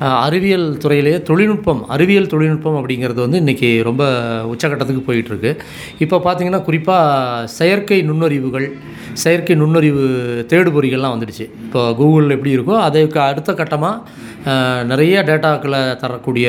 அறிவியல் 0.00 0.66
துறையிலேயே 0.82 1.18
தொழில்நுட்பம் 1.28 1.82
அறிவியல் 1.94 2.30
தொழில்நுட்பம் 2.32 2.78
அப்படிங்கிறது 2.80 3.20
வந்து 3.24 3.40
இன்றைக்கி 3.42 3.68
ரொம்ப 3.82 4.04
உச்சகட்டத்துக்கு 4.52 5.02
போயிட்டுருக்கு. 5.08 5.52
இப்போ 6.04 6.16
பார்த்தீங்கன்னா 6.26 6.62
குறிப்பாக 6.68 7.46
செயற்கை 7.58 8.00
நுண்ணறிவுகள் 8.10 8.68
செயற்கை 9.24 9.54
நுண்ணறிவு 9.62 10.04
தேடுபொறிகள்லாம் 10.52 11.14
வந்துடுச்சு. 11.14 11.46
இப்போ 11.66 11.82
கூகுள் 12.00 12.34
எப்படி 12.36 12.56
இருக்கோ 12.56 12.76
அதுக்கு 12.86 13.20
அடுத்த 13.30 13.52
கட்டமாக 13.52 14.24
நிறைய 14.90 15.22
டேட்டாக்களை 15.28 15.80
தரக்கூடிய 16.02 16.48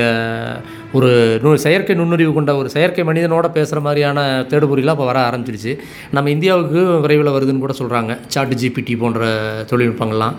ஒரு 0.98 1.10
நு 1.44 1.50
செயற்கை 1.64 1.94
நுண்ணறிவு 2.00 2.32
கொண்ட 2.34 2.52
ஒரு 2.60 2.70
செயற்கை 2.74 3.04
மனிதனோட 3.08 3.48
பேசுகிற 3.56 3.80
மாதிரியான 3.86 4.20
தேடுபொறிலாம் 4.52 4.96
இப்போ 4.98 5.08
வர 5.10 5.20
ஆரம்பிச்சிடுச்சு 5.30 5.74
நம்ம 6.16 6.30
இந்தியாவுக்கு 6.36 6.82
விரைவில் 7.04 7.34
வருதுன்னு 7.36 7.64
கூட 7.66 7.74
சொல்கிறாங்க 7.80 8.18
சாட் 8.34 8.56
ஜிபிடி 8.62 8.96
போன்ற 9.04 9.26
தொழில்நுட்பங்கள்லாம். 9.72 10.38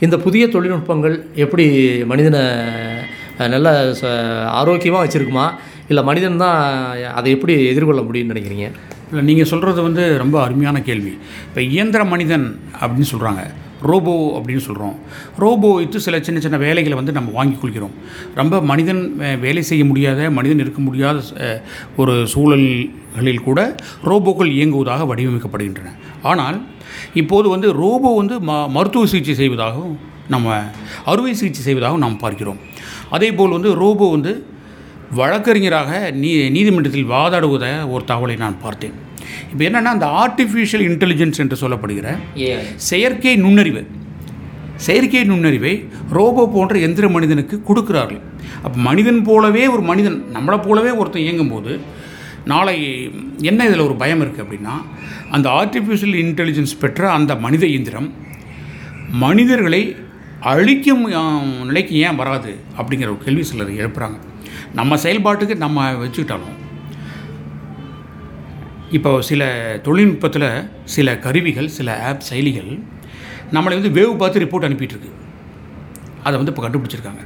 இந்த 0.00 0.16
புதிய 0.26 0.46
தொழில்நுட்பங்கள் 0.54 1.16
எப்படி 1.44 1.66
மனிதனை 2.12 2.40
நல்ல 3.38 3.94
ஆரோக்கியமாக 4.46 5.06
வச்சுருக்குமா? 5.06 5.50
இல்லை 5.88 6.04
மனிதன் 6.04 6.36
தான் 6.36 6.94
அதை 7.14 7.32
எப்படி 7.32 7.66
எதிர்கொள்ள 7.66 8.00
முடியும்னு 8.00 8.36
நினைக்கிறீங்க? 8.36 8.70
இல்லை 9.08 9.24
நீங்கள் 9.24 9.44
சொல்கிறது 9.44 9.82
வந்து 9.82 10.18
ரொம்ப 10.18 10.42
அருமையான 10.42 10.82
கேள்வி. 10.82 11.18
இப்போ 11.48 11.62
இயந்திர 11.62 12.04
மனிதன் 12.04 12.60
அப்படின்னு 12.80 13.04
சொல்கிறாங்க 13.16 13.50
ரோபோ 13.82 14.38
அப்படின்னு 14.38 14.56
சொல்கிறோம் 14.56 14.98
ரோபோ 15.38 15.74
வைத்து 15.74 16.00
சில 16.00 16.20
சின்ன 16.20 16.40
சின்ன 16.40 16.56
வேலைகளை 16.56 16.92
வந்து 16.92 17.12
நம்ம 17.12 17.30
வாங்கிக் 17.30 17.60
கொள்கிறோம். 17.60 17.90
ரொம்ப 18.34 18.62
மனிதன் 18.62 19.14
வே- 19.18 19.38
வேலை 19.38 19.62
செய்ய 19.62 19.84
முடியாத 19.84 20.30
மனிதன் 20.30 20.58
இருக்க 20.58 20.80
முடியாத 20.80 21.20
ஒரு 21.96 22.26
சூழல்களில் 22.26 23.42
கூட 23.44 23.74
ரோபோக்கள் 24.04 24.52
இயங்குவதாக 24.52 25.06
வடிவமைக்கப்படுகின்றன. 25.06 25.90
ஆனால் 26.22 26.62
இப்போது 27.20 27.46
வந்து 27.54 27.68
ரோபோ 27.82 28.10
வந்து 28.20 28.36
ம 28.48 28.56
மருத்துவ 28.76 29.08
சிகிச்சை 29.12 29.36
செய்வதாகவும் 29.42 29.98
நம்ம 30.34 30.56
அறுவை 31.12 31.32
சிகிச்சை 31.40 31.62
செய்வதாகவும் 31.68 32.04
நாம் 32.06 32.22
பார்க்கிறோம். 32.24 32.58
அதே 33.16 33.28
போல் 33.38 33.56
வந்து 33.58 33.70
ரோபோ 33.82 34.08
வந்து 34.16 34.32
வழக்கறிஞராக 35.20 35.92
நீ 36.22 36.28
நீதிமன்றத்தில் 36.56 37.08
வாதாடுவதை 37.14 37.70
ஒரு 37.94 38.02
தகவலை 38.10 38.36
நான் 38.44 38.60
பார்த்தேன். 38.64 38.94
இப்போ 39.52 39.62
என்னென்னா 39.68 39.92
அந்த 39.96 40.06
ஆர்டிஃபிஷியல் 40.22 40.84
இன்டெலிஜென்ஸ் 40.90 41.40
என்று 41.44 41.56
சொல்லப்படுகிற 41.62 42.08
செயற்கை 42.90 43.34
நுண்ணறிவு 43.44 43.82
செயற்கை 44.86 45.22
நுண்ணறிவை 45.30 45.72
ரோபோ 46.16 46.42
போன்ற 46.52 46.74
எந்திர 46.86 47.06
மனிதனுக்கு 47.14 47.56
கொடுக்கிறார்கள். 47.68 48.20
அப்போ 48.64 48.76
மனிதன் 48.88 49.20
போலவே 49.28 49.64
ஒரு 49.74 49.82
மனிதன் 49.90 50.16
நம்மளை 50.36 50.58
போலவே 50.66 50.92
ஒருத்தன் 51.00 51.26
இயங்கும்போது 51.26 51.72
நாளை 52.44 53.12
என்ன 53.38 53.66
இதில் 53.66 53.80
ஒரு 53.80 53.94
பயம் 53.94 54.22
இருக்குது 54.22 54.44
அப்படின்னா 54.44 54.82
அந்த 55.30 55.50
ஆர்டிஃபிஷியல் 55.50 56.16
இன்டெலிஜென்ஸ் 56.24 56.78
பெற்ற 56.80 57.12
அந்த 57.12 57.36
மனித 57.36 57.66
இயந்திரம் 57.66 58.12
மனிதர்களை 59.10 59.96
அழிக்கும் 60.40 61.06
நிலைக்கு 61.64 61.94
ஏன் 61.94 62.16
வராது 62.16 62.56
அப்படிங்கிற 62.78 63.02
ஒரு 63.02 63.18
கேள்வி 63.18 63.42
சிலர் 63.42 63.70
எழுப்புகிறாங்க 63.70 64.18
நம்ம 64.74 64.96
செயல்பாட்டுக்கு 64.96 65.56
நம்ம 65.56 65.92
வச்சுக்கிட்டாலும் 65.92 66.58
இப்போ 68.90 69.22
சில 69.22 69.42
தொழில்நுட்பத்தில் 69.82 70.70
சில 70.84 71.18
கருவிகள் 71.18 71.68
சில 71.68 72.06
ஆப் 72.06 72.22
செயலிகள் 72.30 72.82
நம்மளை 73.52 73.80
வந்து 73.80 73.88
வேவு 73.88 74.16
பார்த்து 74.16 74.40
ரிப்போர்ட் 74.40 74.64
அனுப்பிட்டுருக்கு. 74.64 75.10
அதை 76.22 76.38
வந்து 76.40 76.52
இப்போ 76.56 76.68
கண்டுபிடிச்சிருக்காங்க. 76.68 77.22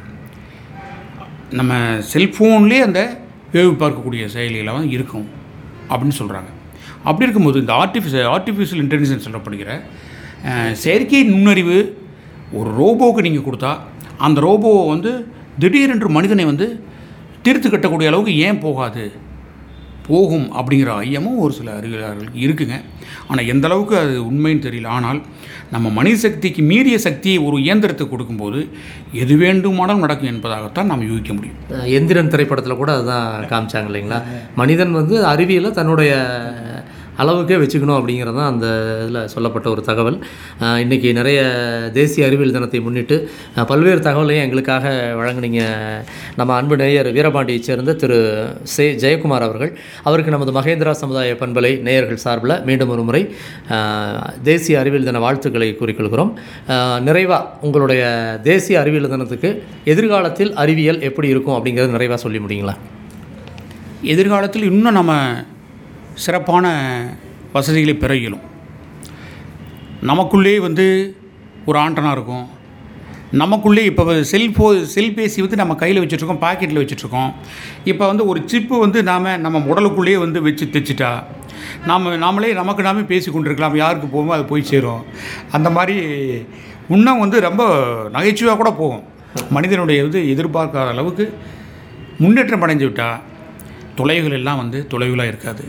நம்ம 1.51 1.75
செல்ஃபோன்லேயே 2.15 2.81
அந்த 2.81 3.24
வேவு 3.55 3.73
பார்க்கக்கூடிய 3.83 4.25
செயலிகளாக 4.35 4.85
இருக்கும் 4.97 5.27
அப்படின்னு 5.91 6.19
சொல்கிறாங்க 6.21 6.51
அப்படி 7.09 7.27
இருக்கும்போது 7.27 7.59
இந்த 7.63 7.73
ஆர்டிஃபிஷியல் 7.83 8.31
ஆர்டிஃபிஷியல் 8.37 8.83
இன்டெலிஜென்ஸ் 8.85 9.27
சொல்லப்படுகிற 9.27 9.71
செயற்கை 10.85 11.21
நுண்ணறிவு 11.33 11.77
ஒரு 12.59 12.71
ரோபோவுக்கு 12.81 13.27
நீங்கள் 13.27 13.47
கொடுத்தா 13.47 13.73
அந்த 14.27 14.39
ரோபோவை 14.47 14.83
வந்து 14.95 15.13
திடீரென்று 15.63 16.09
மனிதனை 16.17 16.45
வந்து 16.51 16.67
தீர்த்து 17.45 17.69
கட்டக்கூடிய 17.71 18.11
அளவுக்கு 18.11 18.35
ஏன் 18.47 18.61
போகாது? 18.65 19.05
போகும் 20.07 20.47
அப்படிங்கிற 20.59 20.91
ஐயமும் 21.05 21.39
ஒரு 21.45 21.53
சில 21.59 21.69
அறிவியலாளர்களுக்கு 21.79 22.41
இருக்குங்க. 22.47 22.77
ஆனால் 23.29 23.49
எந்த 23.53 23.65
அளவுக்கு 23.69 23.95
அது 24.03 24.15
உண்மைன்னு 24.31 24.65
தெரியல. 24.67 24.89
ஆனால் 24.97 25.21
நம்ம 25.75 25.91
மனித 25.99 26.17
சக்திக்கு 26.17 26.63
மீறிய 26.63 26.97
சக்தியை 26.99 27.39
ஒரு 27.47 27.57
இயந்திரத்துக்கு 27.57 28.15
கொடுக்கும்போது 28.15 28.61
எது 29.23 29.35
வேண்டுமானாலும் 29.37 30.05
நடக்கும் 30.05 30.33
என்பதாகத்தான் 30.33 30.91
நாம் 30.91 31.07
யூகிக்க 31.09 31.33
முடியும். 31.33 31.61
எந்திரன் 31.99 32.33
திரைப்படத்தில் 32.35 32.81
கூட 32.83 32.93
அதுதான் 32.97 33.29
காமிச்சாங்க 33.53 33.91
இல்லைங்களா? 33.91 34.21
மனிதன் 34.57 34.93
வந்து 34.93 35.17
அறிவியலை 35.33 35.71
தன்னுடைய 35.71 36.13
அளவுக்கே 37.23 37.57
வச்சுக்கணும் 37.63 37.97
அப்படிங்கிறது 37.99 38.37
தான் 38.39 38.51
அந்த 38.53 38.67
இதில் 39.03 39.29
சொல்லப்பட்ட 39.35 39.67
ஒரு 39.75 39.83
தகவல். 39.89 40.17
இன்றைக்கி 40.85 41.09
நிறைய 41.19 41.41
தேசிய 41.99 42.27
அறிவியல் 42.29 42.57
தினத்தை 42.57 42.81
முன்னிட்டு 42.87 43.17
பல்வேறு 43.71 44.01
தகவலையும் 44.09 44.45
எங்களுக்காக 44.47 44.93
வழங்கினீங்க. 45.21 45.63
நம்ம 46.39 46.55
அன்பு 46.61 46.79
நேயர் 46.83 47.11
வீரபாண்டியைச் 47.19 47.69
சேர்ந்த 47.69 47.95
திரு 48.03 48.19
சே 48.75 48.87
ஜெயக்குமார் 49.05 49.47
அவர்கள். 49.49 49.73
அவருக்கு 50.09 50.35
நமது 50.37 50.55
மகேந்திரா 50.59 50.95
சமுதாய 51.03 51.37
பண்பலை 51.43 51.73
நேயர்கள் 51.89 52.23
சார்பில் 52.25 52.57
மீண்டும் 52.71 52.93
ஒரு 52.97 53.05
முறை 53.11 53.23
தேசிய 54.51 54.83
அறிவியல் 54.83 55.09
தின 55.11 55.23
வாழ்த்துக்களை 55.27 55.71
கூறிக்கொள்கிறோம். 55.81 56.33
நிறைவாக 57.09 57.51
உங்களுடைய 57.67 58.05
தேசிய 58.51 58.83
அறிவியல் 58.83 59.13
தினத்துக்கு 59.15 59.51
எதிர்காலத்தில் 59.95 60.53
அறிவியல் 60.65 61.03
எப்படி 61.11 61.29
இருக்கும் 61.35 61.57
அப்படிங்கிறது 61.59 61.97
நிறைவாக 61.97 62.21
சொல்லி 62.27 62.41
முடியுங்களா? 62.45 62.77
எதிர்காலத்தில் 64.15 64.69
இன்னும் 64.71 64.97
நம்ம 65.01 65.13
சிறப்பான 66.23 66.67
வசதிகளை 67.55 67.95
பெற 67.97 68.13
இயலும் 68.21 68.45
நமக்குள்ளே 70.11 70.53
வந்து 70.67 70.87
ஒரு 71.69 71.79
ஆண்டனாக 71.83 72.17
இருக்கும். 72.17 72.47
நமக்குள்ளே 73.41 73.83
இப்போ 73.91 74.15
செல்ஃபோ 74.33 74.67
செல்பேசி 74.95 75.39
வந்து 75.45 75.61
நம்ம 75.61 75.75
கையில் 75.81 76.01
வச்சுட்ருக்கோம் 76.03 76.43
பாக்கெட்டில் 76.45 76.81
வச்சுட்ருக்கோம். 76.83 77.31
இப்போ 77.91 78.05
வந்து 78.11 78.25
ஒரு 78.31 78.41
சிப்பு 78.51 78.75
வந்து 78.85 78.99
நாம் 79.11 79.27
நம்ம 79.45 79.63
உடலுக்குள்ளேயே 79.73 80.19
வந்து 80.25 80.41
வச்சு 80.47 80.67
தைச்சிட்டா 80.75 81.11
நாம் 81.91 82.07
நாமளே 82.25 82.51
நமக்கு 82.61 82.87
நாமே 82.89 83.03
பேசி 83.13 83.29
கொண்டிருக்கலாம் 83.31 83.81
யாருக்கு 83.83 84.09
போகுமோ 84.15 84.35
அது 84.37 84.45
போய் 84.53 84.69
சேரும். 84.73 85.03
அந்த 85.59 85.69
மாதிரி 85.77 85.97
இன்னும் 86.97 87.23
வந்து 87.25 87.37
ரொம்ப 87.49 87.63
நகைச்சுவாக 88.17 88.59
கூட 88.61 88.73
போகும். 88.83 89.05
மனிதனுடைய 89.57 90.05
இது 90.09 90.21
எதிர்பார்க்காத 90.35 90.89
அளவுக்கு 90.95 91.27
முன்னேற்றம் 92.23 92.65
அடைஞ்சு 92.67 92.87
விட்டால் 92.89 93.23
தொலைவுகள் 93.99 94.39
எல்லாம் 94.41 94.61
வந்து 94.63 94.79
தொலைவுகளாக 94.93 95.33
இருக்காது. 95.33 95.65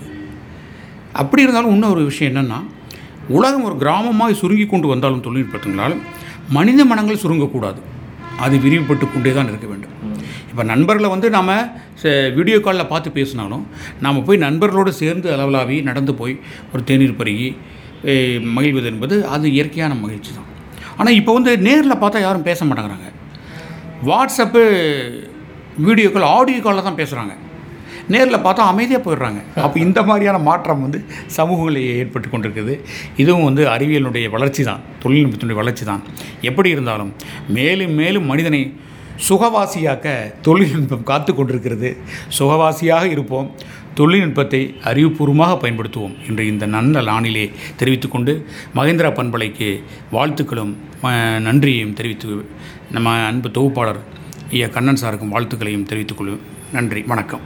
அப்படி 1.21 1.43
இருந்தாலும் 1.45 1.73
இன்னும் 1.75 1.93
ஒரு 1.95 2.03
விஷயம் 2.09 2.31
என்னென்னா 2.31 2.59
உலகம் 3.37 3.65
ஒரு 3.69 3.75
கிராமமாக 3.83 4.37
சுருங்கி 4.41 4.65
கொண்டு 4.71 4.87
வந்தாலும் 4.93 5.25
தொழில்நுட்பத்தினால் 5.27 5.95
மனித 6.57 6.81
மனங்கள் 6.91 7.21
சுருங்கக்கூடாது. 7.23 7.79
அது 8.45 8.55
விரிவுபட்டு 8.63 9.05
கொண்டே 9.13 9.31
தான் 9.37 9.49
இருக்க 9.51 9.67
வேண்டும். 9.71 9.93
இப்போ 10.49 10.63
நண்பர்களை 10.71 11.09
வந்து 11.13 11.27
நாம் 11.35 11.53
வீடியோ 12.37 12.57
காலில் 12.65 12.89
பார்த்து 12.91 13.09
பேசினாலும் 13.17 13.63
நாம் 14.05 14.25
போய் 14.27 14.43
நண்பர்களோடு 14.45 14.91
சேர்ந்து 15.01 15.27
அளவலாவி 15.35 15.77
நடந்து 15.89 16.13
போய் 16.21 16.35
ஒரு 16.73 16.81
தேநீர் 16.89 17.17
பருகி 17.21 17.47
மகிழ்வது 18.57 18.87
என்பது 18.93 19.15
அது 19.35 19.45
இயற்கையான 19.55 19.93
மகிழ்ச்சி 20.03 20.31
தான். 20.37 20.49
ஆனால் 20.99 21.17
இப்போ 21.19 21.31
வந்து 21.37 21.51
நேரில் 21.67 22.01
பார்த்தா 22.03 22.19
யாரும் 22.25 22.47
பேச 22.49 22.59
மாட்டேங்கிறாங்க. 22.65 23.09
வாட்ஸ்அப்பு 24.09 24.63
வீடியோ 25.87 26.09
கால் 26.15 26.31
ஆடியோ 26.35 26.59
காலில் 26.65 26.87
தான் 26.89 26.99
பேசுகிறாங்க 27.01 27.33
நேரில் 28.13 28.43
பார்த்தா 28.45 28.63
அமைதியாக 28.71 29.01
போயிடுறாங்க. 29.05 29.39
அப்போ 29.65 29.77
இந்த 29.85 29.99
மாதிரியான 30.09 30.39
மாற்றம் 30.47 30.83
வந்து 30.85 30.99
சமூகங்களில் 31.37 31.87
ஏற்பட்டு 31.99 32.27
கொண்டிருக்குது. 32.33 32.73
இதுவும் 33.21 33.47
வந்து 33.49 33.63
அறிவியலுடைய 33.75 34.25
வளர்ச்சி 34.35 34.63
தான் 34.69 34.83
தொழில்நுட்பத்தினுடைய 35.03 35.59
வளர்ச்சி 35.61 35.85
தான் 35.91 36.03
எப்படி 36.49 36.69
இருந்தாலும் 36.75 37.13
மேலும் 37.57 37.95
மேலும் 38.01 38.27
மனிதனை 38.31 38.61
சுகவாசியாக்க 39.27 40.07
தொழில்நுட்பம் 40.45 41.07
காத்து 41.09 41.31
கொண்டிருக்கிறது. 41.33 41.89
சுகவாசியாக 42.37 43.05
இருப்போம் 43.15 43.49
தொழில்நுட்பத்தை 43.99 44.61
அறிவுபூர்வமாக 44.89 45.53
பயன்படுத்துவோம் 45.61 46.15
என்று 46.29 46.43
இந்த 46.51 46.65
நல்ல 46.75 47.01
லானிலே 47.09 47.45
தெரிவித்துக்கொண்டு 47.81 48.33
மகேந்திரா 48.79 49.11
பண்பலைக்கு 49.19 49.69
வாழ்த்துக்களும் 50.17 50.75
நன்றியையும் 51.47 51.97
தெரிவித்து 52.01 52.43
நம்ம 52.97 53.17
அன்பு 53.31 53.49
தொகுப்பாளர் 53.57 54.03
ஐயா 54.53 54.69
கண்ணன் 54.77 55.03
சாருக்கும் 55.03 55.35
வாழ்த்துக்களையும் 55.35 55.89
தெரிவித்துக்கொள்வோம் 55.91 56.45
நன்றி 56.77 57.03
வணக்கம். 57.11 57.45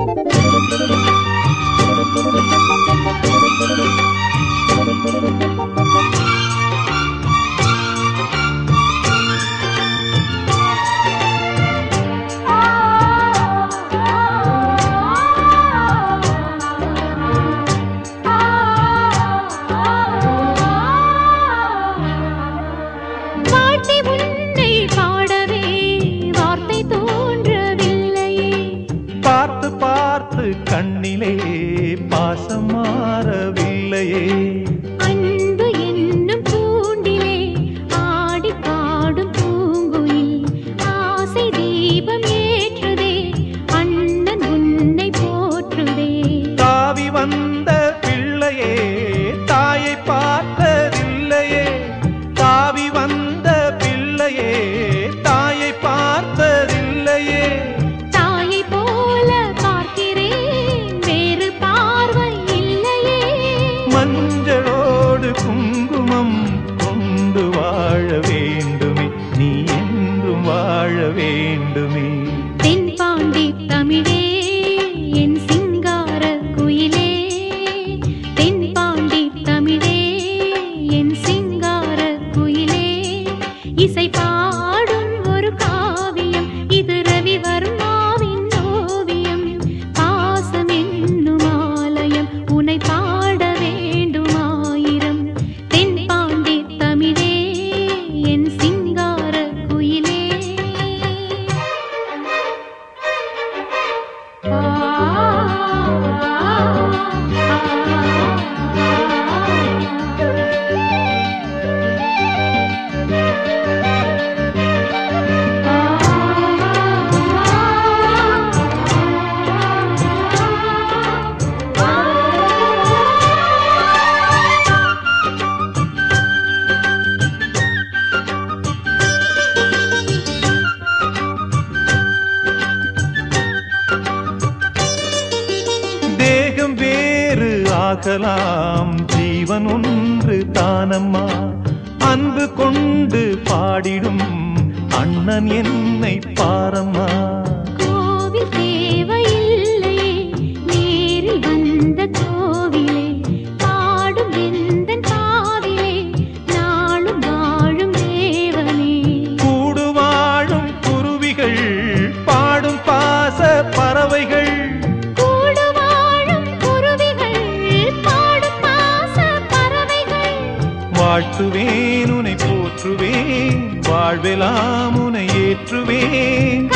வாழ்த்துவேன் 171.11 172.11
உனை 172.11 172.35
போற்றுவேன் 172.35 173.81
வாழ்வெல்லாம் 173.81 174.95
உனை 174.95 175.25
ஏற்றுவேன். 175.25 176.69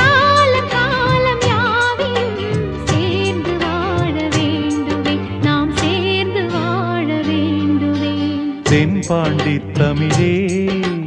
தென்பாண்டி 8.63 9.61
தமிழே. 9.73 10.45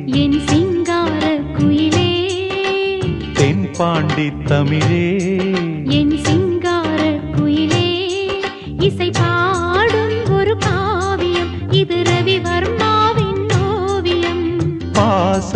என் 0.06 0.40
சிங்கார 0.46 1.40
குயிலே. 1.58 2.28
தென்பாண்டி 3.34 4.32
தமிழே. 4.44 5.17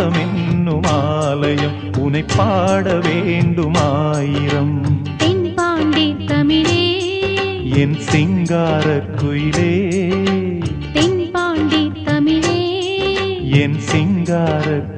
பாசம் 0.03 0.49
என்னும் 0.49 0.83
ஆலயம் 0.83 1.73
உனை 1.97 2.25
பாட 2.37 2.93
வேண்டுமாயிரம். 2.93 4.81
தென்பாண்டி 5.17 6.15
தமிழே. 6.25 7.69
என் 7.69 7.95
சிங்கார 7.95 9.05
குயிலே. 9.15 9.89
தென்பாண்டி 10.93 11.91
தமிழே. 12.03 12.79
என் 13.49 13.79
சிங்கார 13.79 14.92